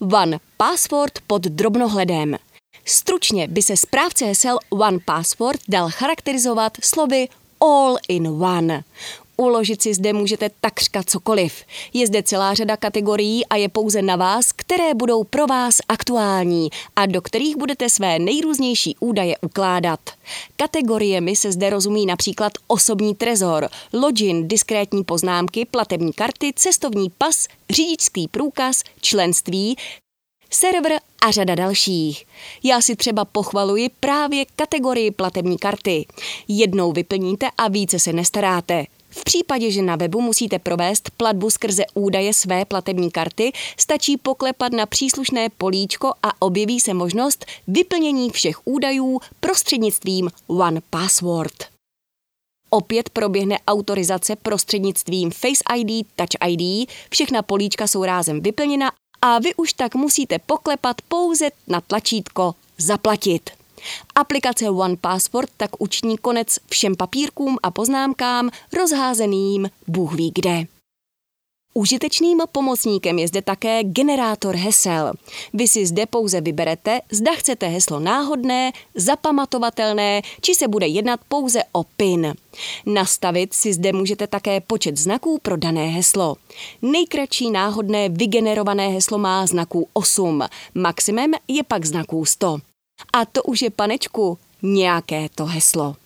[0.01, 2.37] One Password pod drobnohledem.
[2.85, 7.29] Stručně by se správce hesel One Password dal charakterizovat slovy
[7.61, 8.85] all in one.
[9.37, 11.65] Uložit si zde můžete takřka cokoliv.
[11.93, 16.71] Je zde celá řada kategorií a je pouze na vás, které budou pro vás aktuální
[16.97, 20.01] a do kterých budete své nejrůznější údaje ukládat.
[20.57, 28.29] Kategoriemi se zde rozumí například osobní trezor, login, diskrétní poznámky, platební karty, cestovní pas, řidičský
[28.29, 29.77] průkaz, členství,
[30.51, 30.93] server
[31.23, 32.27] a řada dalších.
[32.63, 36.07] Já si třeba pochvaluji právě kategorii platební karty.
[36.49, 38.85] Jednou vyplníte a více se nestaráte.
[39.15, 44.73] V případě, že na webu musíte provést platbu skrze údaje své platební karty, stačí poklepat
[44.73, 51.65] na příslušné políčko a objeví se možnost vyplnění všech údajů prostřednictvím One Password.
[52.71, 59.55] Opět proběhne autorizace prostřednictvím Face ID, Touch ID, všechna políčka jsou rázem vyplněna a vy
[59.55, 63.62] už tak musíte poklepat pouze na tlačítko Zaplatit.
[64.15, 70.65] Aplikace One Passport tak uční konec všem papírkům a poznámkám rozházeným Bůh ví kde.
[71.75, 75.13] Užitečným pomocníkem je zde také generátor hesel.
[75.55, 81.63] Vy si zde pouze vyberete, zda chcete heslo náhodné, zapamatovatelné, či se bude jednat pouze
[81.73, 82.35] o PIN.
[82.87, 86.37] Nastavit si zde můžete také počet znaků pro dané heslo.
[86.83, 90.43] Nejkratší náhodné vygenerované heslo má znaků 8,
[90.75, 92.59] maximum je pak znaků 100.
[93.13, 95.97] A to už je, panečku, nějaké to heslo.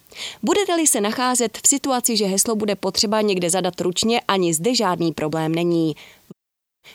[0.43, 5.13] Budete-li se nacházet v situaci, že heslo bude potřeba někde zadat ručně, ani zde žádný
[5.13, 5.97] problém není.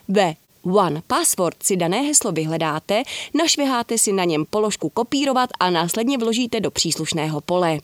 [0.08, 6.18] Ve One Password si dané heslo vyhledáte, našviháte si na něm položku kopírovat a následně
[6.18, 7.78] vložíte do příslušného pole.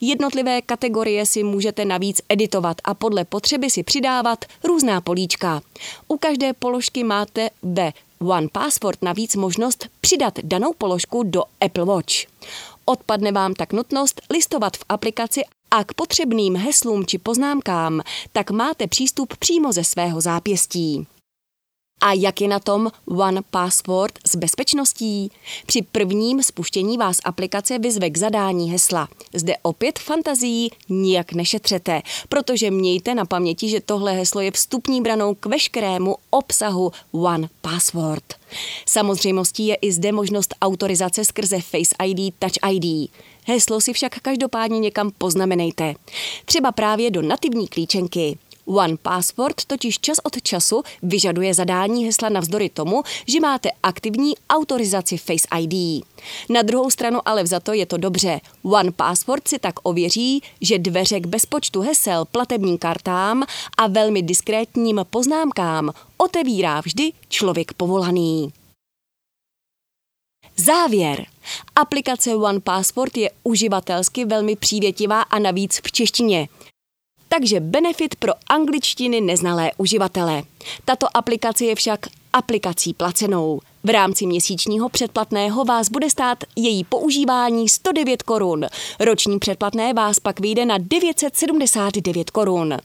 [0.00, 5.60] Jednotlivé kategorie si můžete navíc editovat a podle potřeby si přidávat různá políčka.
[6.08, 12.14] U každé položky máte ve One Password navíc možnost přidat danou položku do Apple Watch.
[12.84, 18.00] Odpadne vám tak nutnost listovat v aplikaci a k potřebným heslům či poznámkám,
[18.32, 21.06] tak máte přístup přímo ze svého zápěstí.
[22.06, 25.30] A jak je na tom One Password s bezpečností?
[25.66, 29.08] Při prvním spuštění vás aplikace vyzve k zadání hesla.
[29.34, 35.34] Zde opět fantazii nijak nešetřete, protože mějte na paměti, že tohle heslo je vstupní branou
[35.34, 38.34] k veškerému obsahu One Password.
[38.86, 43.10] Samozřejmostí je i zde možnost autorizace skrze Face ID, Touch ID.
[43.46, 45.94] Heslo si však každopádně někam poznamenejte.
[46.44, 48.38] Třeba právě do nativní klíčenky.
[48.66, 55.16] One Password totiž čas od času vyžaduje zadání hesla navzdory tomu, že máte aktivní autorizaci
[55.16, 56.04] Face ID.
[56.48, 58.40] Na druhou stranu ale vzato je to dobře.
[58.62, 63.42] One Password si tak ověří, že dveře k bezpočtu hesel, platebním kartám
[63.78, 68.52] a velmi diskrétním poznámkám otevírá vždy člověk povolaný.
[70.56, 71.26] Závěr.
[71.76, 76.48] Aplikace One Passport je uživatelsky velmi přívětivá a navíc v češtině
[77.38, 80.42] takže benefit pro angličtiny neznalé uživatele.
[80.84, 82.00] Tato aplikace je však
[82.32, 83.60] aplikací placenou.
[83.84, 88.66] V rámci měsíčního předplatného vás bude stát její používání 109 korun.
[89.00, 92.76] Roční předplatné vás pak vyjde na 979 korun.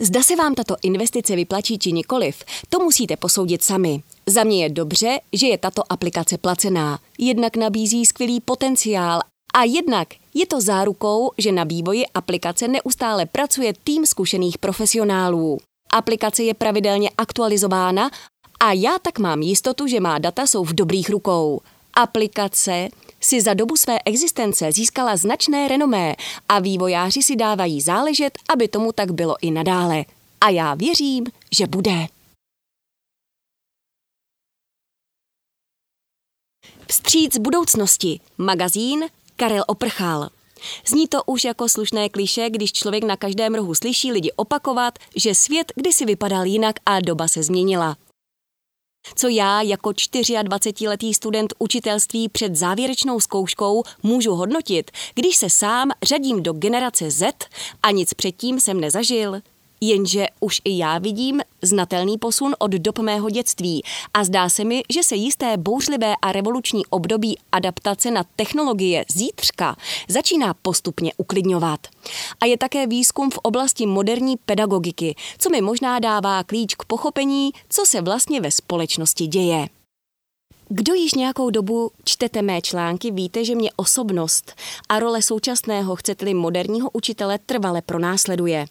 [0.00, 4.02] Zda se vám tato investice vyplačí či nikoliv, to musíte posoudit sami.
[4.26, 6.98] Za mě je dobře, že je tato aplikace placená.
[7.18, 9.20] Jednak nabízí skvělý potenciál
[9.54, 15.58] a jednak je to zárukou, že na vývoji aplikace neustále pracuje tým zkušených profesionálů.
[15.92, 18.10] Aplikace je pravidelně aktualizována
[18.60, 21.60] a já tak mám jistotu, že má data jsou v dobrých rukou.
[21.94, 22.88] Aplikace
[23.20, 26.14] si za dobu své existence získala značné renomé
[26.48, 30.04] a vývojáři si dávají záležet, aby tomu tak bylo i nadále.
[30.40, 32.06] A já věřím, že bude.
[36.88, 38.20] Vstříc budoucnosti.
[38.38, 39.04] Magazín
[39.36, 40.28] Karel Oprchal.
[40.86, 45.34] Zní to už jako slušné kliše, když člověk na každém rohu slyší lidi opakovat, že
[45.34, 47.96] svět kdysi vypadal jinak a doba se změnila.
[49.16, 56.42] Co já jako 24-letý student učitelství před závěrečnou zkouškou můžu hodnotit, když se sám řadím
[56.42, 57.32] do generace Z
[57.82, 59.40] a nic předtím jsem nezažil?
[59.86, 63.82] Jenže už i já vidím znatelný posun od dob mého dětství
[64.14, 69.76] a zdá se mi, že se jisté bouřlivé a revoluční období adaptace na technologie zítřka
[70.08, 71.80] začíná postupně uklidňovat.
[72.40, 77.50] A je také výzkum v oblasti moderní pedagogiky, co mi možná dává klíč k pochopení,
[77.68, 79.68] co se vlastně ve společnosti děje.
[80.68, 84.52] Kdo již nějakou dobu čtete mé články, víte, že mě osobnost
[84.88, 88.66] a role současného, chcete-li moderního učitele, trvale pronásleduje.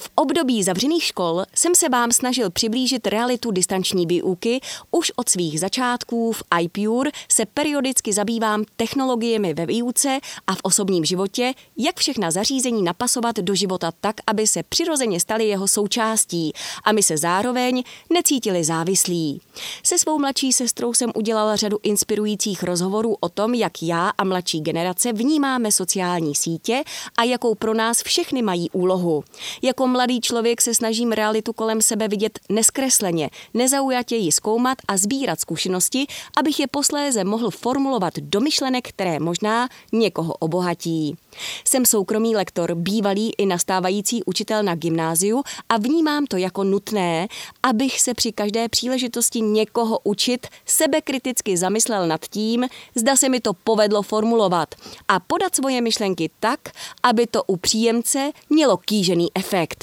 [0.00, 4.60] V období zavřených škol jsem se vám snažil přiblížit realitu distanční výuky.
[4.90, 11.04] Už od svých začátků v iPure se periodicky zabývám technologiemi ve výuce a v osobním
[11.04, 16.52] životě, jak všechna zařízení napasovat do života tak, aby se přirozeně staly jeho součástí
[16.84, 19.40] a my se zároveň necítili závislí.
[19.82, 24.60] Se svou mladší sestrou jsem udělala řadu inspirujících rozhovorů o tom, jak já a mladší
[24.60, 26.82] generace vnímáme sociální sítě
[27.16, 29.24] a jakou pro nás všechny mají úlohu.
[29.62, 35.40] Jako mladý člověk se snažím realitu kolem sebe vidět neskresleně, nezaujatě ji zkoumat a sbírat
[35.40, 41.16] zkušenosti, abych je posléze mohl formulovat do myšlenek, které možná někoho obohatí.
[41.64, 47.28] Jsem soukromý lektor, bývalý i nastávající učitel na gymnáziu a vnímám to jako nutné,
[47.62, 53.52] abych se při každé příležitosti někoho učit sebekriticky zamyslel nad tím, zda se mi to
[53.54, 54.74] povedlo formulovat
[55.08, 56.60] a podat svoje myšlenky tak,
[57.02, 59.77] aby to u příjemce mělo kýžený efekt.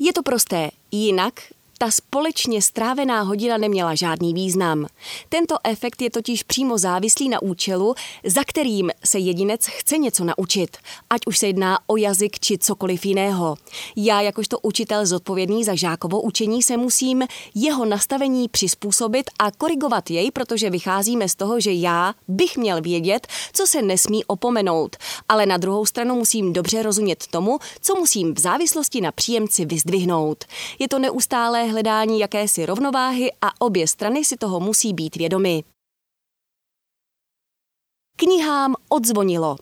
[0.00, 1.52] Je to prosté, jinak
[1.82, 4.86] ta společně strávená hodina neměla žádný význam.
[5.28, 10.76] Tento efekt je totiž přímo závislý na účelu, za kterým se jedinec chce něco naučit,
[11.10, 13.56] ať už se jedná o jazyk či cokoliv jiného.
[13.96, 17.22] Já jakožto učitel zodpovědný za žákovo učení se musím
[17.54, 23.26] jeho nastavení přizpůsobit a korigovat jej, protože vycházíme z toho, že já bych měl vědět,
[23.52, 24.96] co se nesmí opomenout,
[25.28, 30.44] ale na druhou stranu musím dobře rozumět tomu, co musím v závislosti na příjemci vyzdvihnout.
[30.78, 35.64] Je to neustálé hledání jakési rovnováhy a obě strany si toho musí být vědomy.
[38.16, 39.56] Knihám odzvonilo.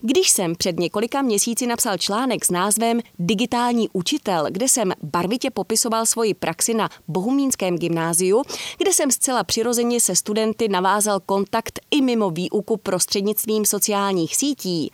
[0.00, 6.06] Když jsem před několika měsíci napsal článek s názvem Digitální učitel, kde jsem barvitě popisoval
[6.06, 8.42] svoji praxi na Bohumínském gymnáziu,
[8.78, 14.90] kde jsem zcela přirozeně se studenty navázal kontakt i mimo výuku prostřednictvím sociálních sítí,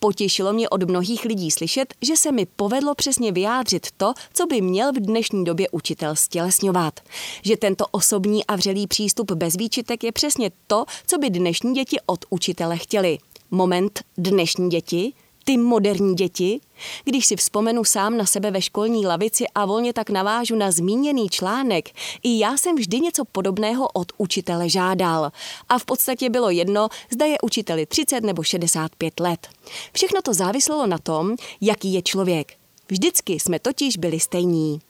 [0.00, 4.60] Potěšilo mě od mnohých lidí slyšet, že se mi povedlo přesně vyjádřit to, co by
[4.60, 7.00] měl v dnešní době učitel stělesňovat.
[7.42, 11.96] Že tento osobní a vřelý přístup bez výčitek je přesně to, co by dnešní děti
[12.06, 13.18] od učitele chtěli.
[13.50, 15.12] Moment dnešní děti–
[15.48, 16.60] ty moderní děti,
[17.04, 21.28] když si vzpomenu sám na sebe ve školní lavici a volně tak navážu na zmíněný
[21.28, 21.88] článek,
[22.22, 25.32] i já jsem vždy něco podobného od učitele žádal.
[25.68, 29.48] A v podstatě bylo jedno, zda je učiteli 30 nebo 65 let.
[29.92, 32.52] Všechno to záviselo na tom, jaký je člověk.
[32.88, 34.80] Vždycky jsme totiž byli stejní.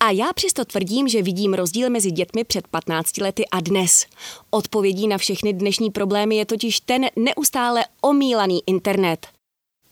[0.00, 4.06] A já přesto tvrdím, že vidím rozdíl mezi dětmi před 15 lety a dnes.
[4.50, 9.26] Odpovědí na všechny dnešní problémy je totiž ten neustále omílaný internet.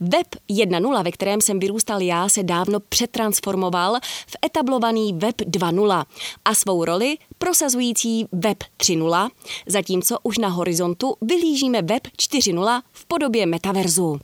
[0.00, 3.96] Web 1.0, ve kterém jsem vyrůstal já, se dávno přetransformoval
[4.26, 6.04] v etablovaný Web 2.0
[6.44, 9.30] a svou roli prosazující Web 3.0,
[9.66, 14.20] zatímco už na horizontu vylížíme Web 4.0 v podobě metaverzu.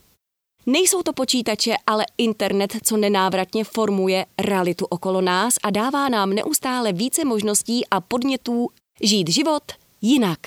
[0.67, 6.93] Nejsou to počítače, ale internet, co nenávratně formuje realitu okolo nás a dává nám neustále
[6.93, 8.69] více možností a podnětů
[9.03, 9.63] žít život
[10.03, 10.39] jinak.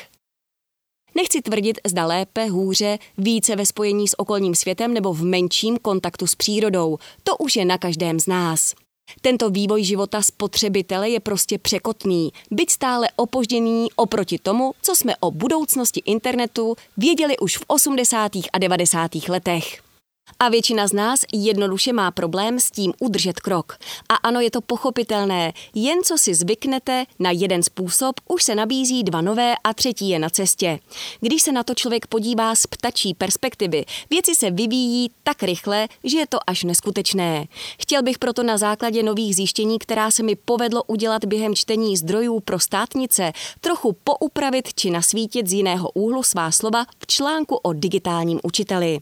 [1.15, 6.27] Nechci tvrdit, zda lépe, hůře, více ve spojení s okolním světem nebo v menším kontaktu
[6.27, 6.97] s přírodou.
[7.23, 8.73] To už je na každém z nás.
[9.21, 15.31] Tento vývoj života spotřebitele je prostě překotný, byť stále opožděný oproti tomu, co jsme o
[15.31, 18.31] budoucnosti internetu věděli už v 80.
[18.53, 19.15] a 90.
[19.29, 19.92] letech.
[20.39, 23.77] A většina z nás jednoduše má problém s tím udržet krok.
[24.09, 29.03] A ano, je to pochopitelné, jen co si zvyknete na jeden způsob, už se nabízí
[29.03, 30.79] dva nové a třetí je na cestě.
[31.21, 36.17] Když se na to člověk podívá z ptačí perspektivy, věci se vyvíjí tak rychle, že
[36.17, 37.45] je to až neskutečné.
[37.81, 42.39] Chtěl bych proto na základě nových zjištění, která se mi povedlo udělat během čtení zdrojů
[42.39, 48.39] pro státnice, trochu poupravit či nasvítit z jiného úhlu svá slova v článku o digitálním
[48.43, 48.99] učiteli.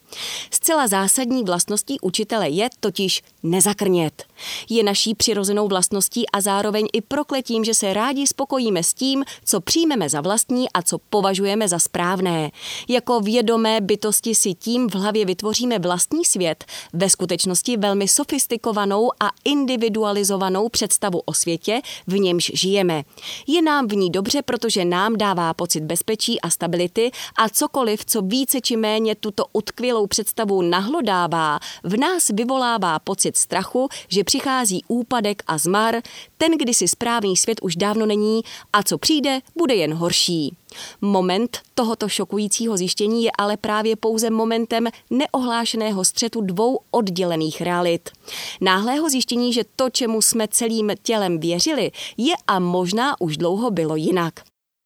[0.51, 4.23] Zcela zásadní zásadní vlastností učitele je totiž nezakrnět.
[4.69, 9.61] Je naší přirozenou vlastností a zároveň i prokletím, že se rádi spokojíme s tím, co
[9.61, 12.51] přijmeme za vlastní a co považujeme za správné.
[12.87, 19.29] Jako vědomé bytosti si tím v hlavě vytvoříme vlastní svět, ve skutečnosti velmi sofistikovanou a
[19.45, 23.03] individualizovanou představu o světě, v němž žijeme.
[23.47, 28.21] Je nám v ní dobře, protože nám dává pocit bezpečí a stability a cokoliv, co
[28.21, 34.83] více či méně tuto utkvělou představu nahlodá, vyvolává, v nás vyvolává pocit strachu, že přichází
[34.87, 35.95] úpadek a zmar,
[36.37, 38.41] ten kdysi správný svět už dávno není
[38.73, 40.55] a co přijde, bude jen horší.
[41.01, 48.09] Moment tohoto šokujícího zjištění je ale právě pouze momentem neohlášeného střetu dvou oddělených realit.
[48.61, 53.95] Náhlého zjištění, že to, čemu jsme celým tělem věřili, je a možná už dlouho bylo
[53.95, 54.33] jinak.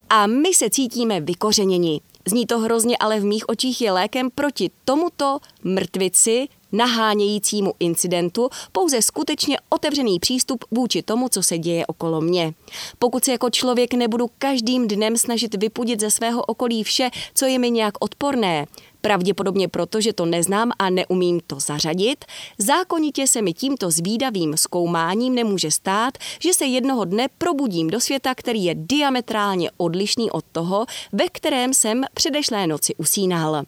[0.09, 2.01] A my se cítíme vykořeněni.
[2.27, 6.47] Zní to hrozně, ale v mých očích je lékem proti tomuto mrtvici,
[6.77, 12.53] nahánějícímu incidentu pouze skutečně otevřený přístup vůči tomu, co se děje okolo mě.
[12.99, 17.59] Pokud se jako člověk nebudu každým dnem snažit vypudit ze svého okolí vše, co je
[17.59, 18.65] mi nějak odporné,
[19.05, 22.25] pravděpodobně proto, že to neznám a neumím to zařadit,
[22.57, 28.35] zákonitě se mi tímto zvídavým zkoumáním nemůže stát, že se jednoho dne probudím do světa,
[28.35, 33.65] který je diametrálně odlišný od toho, ve kterém jsem předešlé noci usínal.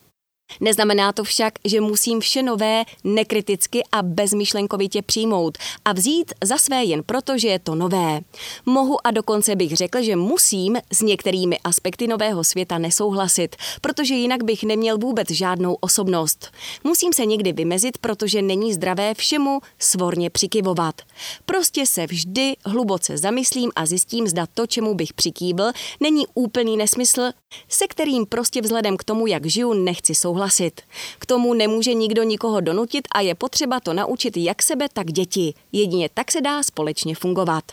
[0.61, 6.83] Neznamená to však, že musím vše nové nekriticky a bezmyšlenkovitě přijmout a vzít za své
[6.83, 8.19] jen proto, že je to nové.
[8.65, 14.43] Mohu a dokonce bych řekl, že musím s některými aspekty nového světa nesouhlasit, protože jinak
[14.43, 16.51] bych neměl vůbec žádnou osobnost.
[16.83, 21.01] Musím se někdy vymezit, protože není zdravé všemu svorně přikivovat.
[21.45, 27.21] Prostě se vždy hluboce zamyslím a zjistím, zda to, čemu bych přikývl, není úplný nesmysl,
[27.69, 30.81] se kterým prostě vzhledem k tomu, jak žiju, nechci souhlasit souhlasit.
[31.19, 35.53] K tomu nemůže nikdo nikoho donutit a je potřeba to naučit jak sebe, tak děti.
[35.71, 37.63] Jedině tak se dá společně fungovat.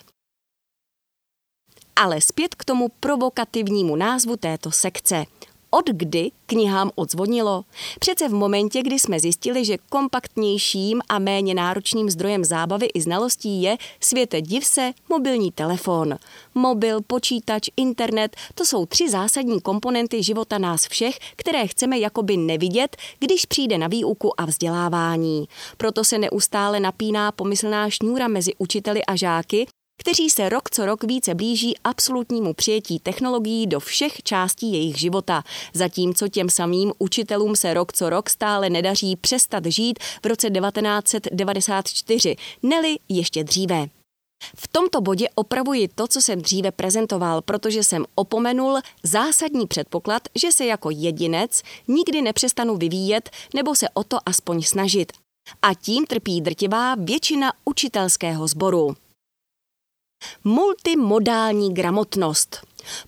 [1.97, 5.25] Ale zpět k tomu provokativnímu názvu této sekce
[5.75, 7.65] od kdy knihám odzvonilo?
[8.01, 13.63] Přece v momentě, kdy jsme zjistili, že kompaktnějším a méně náročným zdrojem zábavy i znalostí
[13.63, 16.19] je světe div se mobilní telefon.
[16.55, 22.97] Mobil, počítač, internet, to jsou tři zásadní komponenty života nás všech, které chceme jakoby nevidět,
[23.19, 25.49] když přijde na výuku a vzdělávání.
[25.77, 29.67] Proto se neustále napíná pomyslná šňůra mezi učiteli a žáky,
[30.05, 35.43] kteří se rok co rok více blíží absolutnímu přijetí technologií do všech částí jejich života,
[35.75, 42.37] zatímco těm samým učitelům se rok co rok stále nedaří přestat žít v roce 1994,
[42.63, 43.87] neli ještě dříve.
[44.57, 50.53] V tomto bodě opravuji to, co jsem dříve prezentoval, protože jsem opomenul zásadní předpoklad, že
[50.53, 55.13] se jako jedinec nikdy nepřestanu vyvíjet nebo se o to aspoň snažit.
[55.63, 58.97] A tím trpí drtivá většina učitelského sboru.
[60.45, 62.61] Multimodální gramotnost.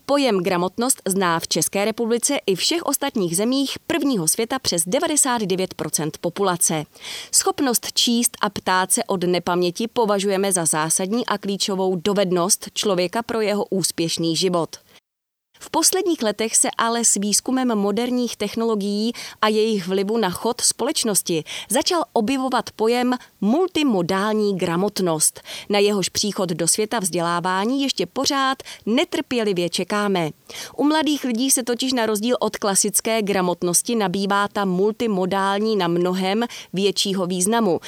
[0.05, 6.83] Pojem gramotnost zná v České republice i všech ostatních zemích prvního světa přes 99% populace.
[7.31, 13.41] Schopnost číst a ptát se od nepaměti považujeme za zásadní a klíčovou dovednost člověka pro
[13.41, 14.77] jeho úspěšný život.
[15.59, 21.43] V posledních letech se ale s výzkumem moderních technologií a jejich vlivu na chod společnosti
[21.69, 25.41] začal objevovat pojem multimodální gramotnost.
[25.69, 30.29] Na jehož příchod do světa vzdělávání ještě pořád netrpělivě čekáme.
[30.75, 36.43] U mladých lidí se totiž na rozdíl od klasické gramotnosti nabývá ta multimodální na mnohem
[36.73, 37.79] většího významu.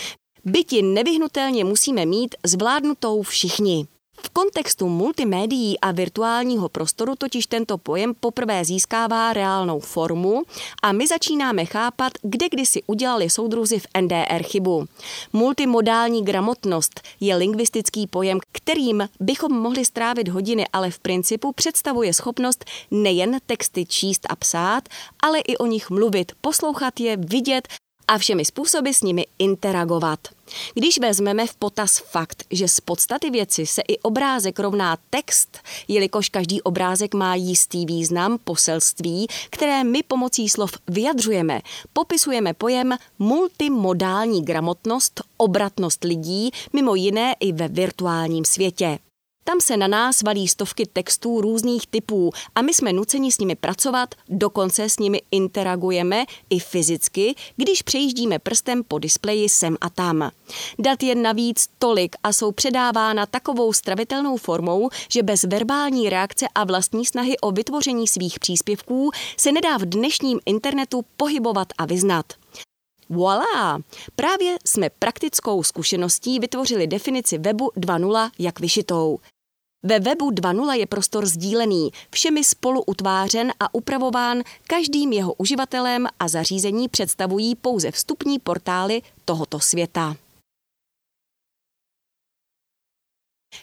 [0.46, 3.88] Byti nevyhnutelně musíme mít zvládnutou všichni.
[4.24, 10.44] V kontextu multimédií a virtuálního prostoru totiž tento pojem poprvé získává reálnou formu
[10.84, 14.86] a my začínáme chápat, kde kdysi udělali soudruzi v NDR chybu.
[15.34, 22.66] Multimodální gramotnost je lingvistický pojem, kterým bychom mohli strávit hodiny, ale v principu představuje schopnost
[22.92, 24.90] nejen texty číst a psát,
[25.24, 27.68] ale i o nich mluvit, poslouchat je, vidět
[28.10, 30.20] a všemi způsoby s nimi interagovat.
[30.74, 35.58] Když vezmeme v potaz fakt, že z podstaty věci se i obrázek rovná text,
[35.88, 41.62] jelikož každý obrázek má jistý význam, poselství, které my pomocí slov vyjadřujeme,
[41.94, 49.00] popisujeme pojem multimodální gramotnost, obratnost lidí, mimo jiné i ve virtuálním světě.
[49.50, 53.56] Tam se na nás valí stovky textů různých typů a my jsme nuceni s nimi
[53.56, 60.32] pracovat, dokonce s nimi interagujeme i fyzicky, když přejíždíme prstem po displeji sem a tam.
[60.80, 66.64] Dat je navíc tolik a jsou předávána takovou stravitelnou formou, že bez verbální reakce a
[66.64, 72.26] vlastní snahy o vytvoření svých příspěvků se nedá v dnešním internetu pohybovat a vyznat.
[73.10, 73.82] Voilà!
[74.16, 79.20] Právě jsme praktickou zkušeností vytvořili definici webu 2.0 jak vyšitou.
[79.84, 86.28] Ve webu 2.0 je prostor sdílený, všemi spolu utvářen a upravován každým jeho uživatelem a
[86.28, 90.16] zařízení představují pouze vstupní portály tohoto světa.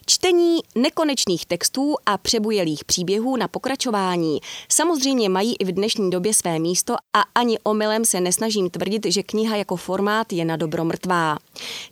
[0.09, 6.59] Čtení nekonečných textů a přebujelých příběhů na pokračování samozřejmě mají i v dnešní době své
[6.59, 11.39] místo a ani omylem se nesnažím tvrdit, že kniha jako formát je na dobro mrtvá.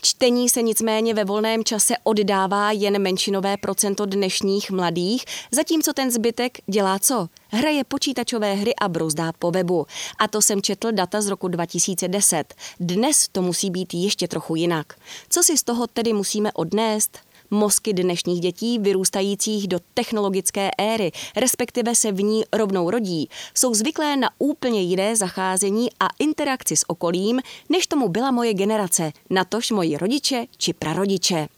[0.03, 6.59] Čtení se nicméně ve volném čase oddává jen menšinové procento dnešních mladých, zatímco ten zbytek
[6.67, 7.29] dělá co?
[7.49, 9.87] Hraje počítačové hry a brouzdá po webu.
[10.19, 12.55] A to jsem četl data z roku 2010.
[12.81, 14.93] Dnes to musí být ještě trochu jinak.
[15.31, 17.19] Co si z toho tedy musíme odnést?
[17.55, 24.17] Mozky dnešních dětí vyrůstajících do technologické éry, respektive se v ní rovnou rodí, jsou zvyklé
[24.17, 29.97] na úplně jiné zacházení a interakci s okolím, než tomu byla moje generace, natož moji
[29.97, 31.49] rodiče či prarodiče.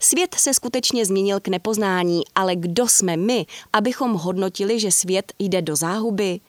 [0.00, 5.62] Svět se skutečně změnil k nepoznání, ale kdo jsme my, abychom hodnotili, že svět jde
[5.62, 6.40] do záhuby?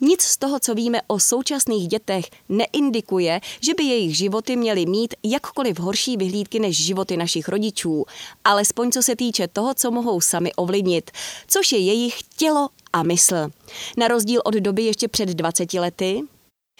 [0.00, 5.14] Nic z toho, co víme o současných dětech, neindikuje, že by jejich životy měly mít
[5.22, 8.04] jakkoliv horší vyhlídky než životy našich rodičů,
[8.44, 11.10] alespoň co se týče toho, co mohou sami ovlivnit,
[11.48, 13.48] což je jejich tělo a mysl.
[13.96, 16.22] Na rozdíl od doby ještě před 20 lety,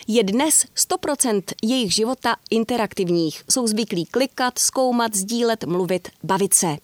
[0.09, 3.43] je dnes 100% jejich života interaktivních.
[3.51, 6.77] Jsou zvyklí klikat, zkoumat, sdílet, mluvit, bavit se.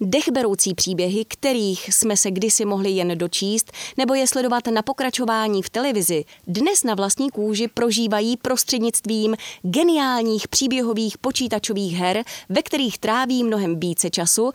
[0.00, 5.70] Dechberoucí příběhy, kterých jsme se kdysi mohli jen dočíst, nebo je sledovat na pokračování v
[5.70, 13.80] televizi, dnes na vlastní kůži prožívají prostřednictvím geniálních příběhových počítačových her, ve kterých tráví mnohem
[13.80, 14.50] více času,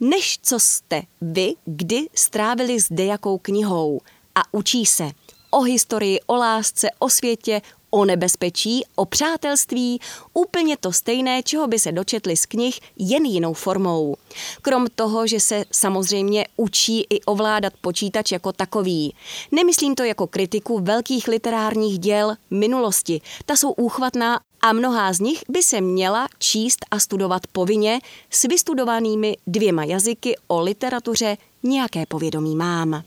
[0.00, 4.00] než co jste vy kdy strávili s dejakou knihou.
[4.34, 5.10] A učí se
[5.52, 10.00] o historii, o lásce, o světě, o nebezpečí, o přátelství,
[10.34, 14.16] úplně to stejné, čeho by se dočetli z knih, jen jinou formou.
[14.62, 19.14] Krom toho, že se samozřejmě učí i ovládat počítač jako takový.
[19.50, 23.20] Nemyslím to jako kritiku velkých literárních děl minulosti.
[23.46, 28.00] Ta jsou úchvatná a mnohá z nich by se měla číst a studovat povinně
[28.30, 33.02] s vystudovanými dvěma jazyky o literatuře nějaké povědomí mám.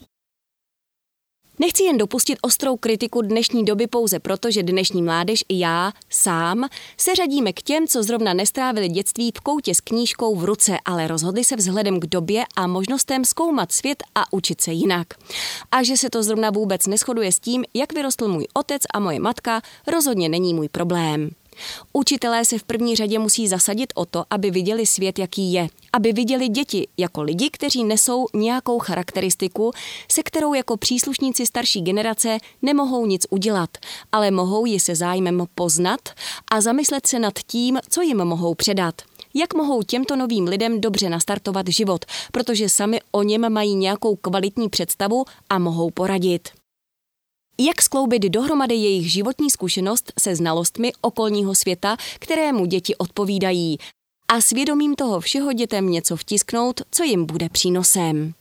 [1.59, 6.65] Nechci jen dopustit ostrou kritiku dnešní doby pouze proto, že dnešní mládež i já sám
[6.97, 11.07] se řadíme k těm, co zrovna nestrávili dětství v koutě s knížkou v ruce, ale
[11.07, 15.07] rozhodli se vzhledem k době a možnostem zkoumat svět a učit se jinak.
[15.71, 19.19] A že se to zrovna vůbec neschoduje s tím, jak vyrostl můj otec a moje
[19.19, 21.29] matka, rozhodně není můj problém.
[21.93, 25.67] Učitelé se v první řadě musí zasadit o to, aby viděli svět, jaký je.
[25.93, 29.71] Aby viděli děti jako lidi, kteří nesou nějakou charakteristiku,
[30.11, 33.69] se kterou jako příslušníci starší generace nemohou nic udělat,
[34.11, 35.99] ale mohou ji se zájmem poznat
[36.51, 39.01] a zamyslet se nad tím, co jim mohou předat
[39.37, 44.69] jak mohou těmto novým lidem dobře nastartovat život, protože sami o něm mají nějakou kvalitní
[44.69, 46.49] představu a mohou poradit.
[47.59, 53.77] Jak skloubit dohromady jejich životní zkušenost se znalostmi okolního světa, kterému děti odpovídají,
[54.27, 58.33] a svědomím toho všeho dětem něco vtisknout, co jim bude přínosem.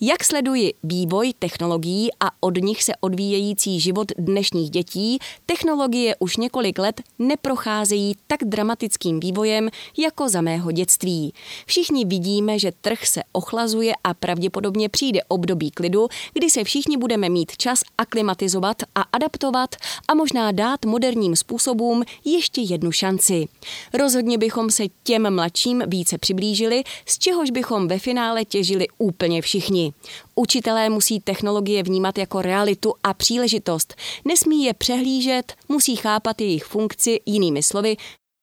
[0.00, 6.78] Jak sleduji vývoj technologií a od nich se odvíjející život dnešních dětí, technologie už několik
[6.78, 11.32] let neprocházejí tak dramatickým vývojem jako za mého dětství.
[11.66, 17.28] Všichni vidíme, že trh se ochlazuje a pravděpodobně přijde období klidu, kdy se všichni budeme
[17.28, 19.76] mít čas aklimatizovat a adaptovat
[20.08, 23.48] a možná dát moderním způsobům ještě jednu šanci.
[23.94, 29.51] Rozhodně bychom se těm mladším více přiblížili, z čehož bychom ve finále těžili úplně všichni
[29.52, 29.92] všichni.
[30.34, 33.94] Učitelé musí technologie vnímat jako realitu a příležitost.
[34.24, 37.96] Nesmí je přehlížet, musí chápat jejich funkci jinými slovy,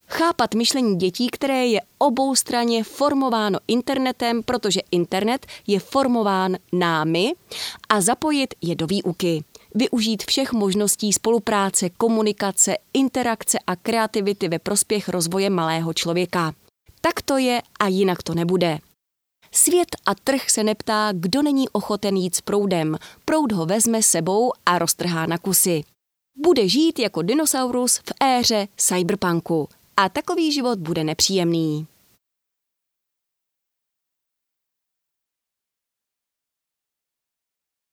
[0.08, 7.34] chápat myšlení dětí, které je oboustranně formováno internetem, protože internet je formován námi
[7.90, 9.44] a zapojit je do výuky.
[9.76, 16.54] využít všech možností spolupráce, komunikace, interakce a kreativity ve prospěch rozvoje malého člověka.
[17.02, 18.80] Tak to je a jinak to nebude.
[19.52, 22.98] Svět a trh se neptá, kdo není ochoten jít s proudem.
[23.26, 25.84] Proud ho vezme sebou a roztrhá na kusy.
[26.38, 29.70] Bude žít jako dinosaurus v éře cyberpunku.
[29.98, 31.88] A takový život bude nepříjemný.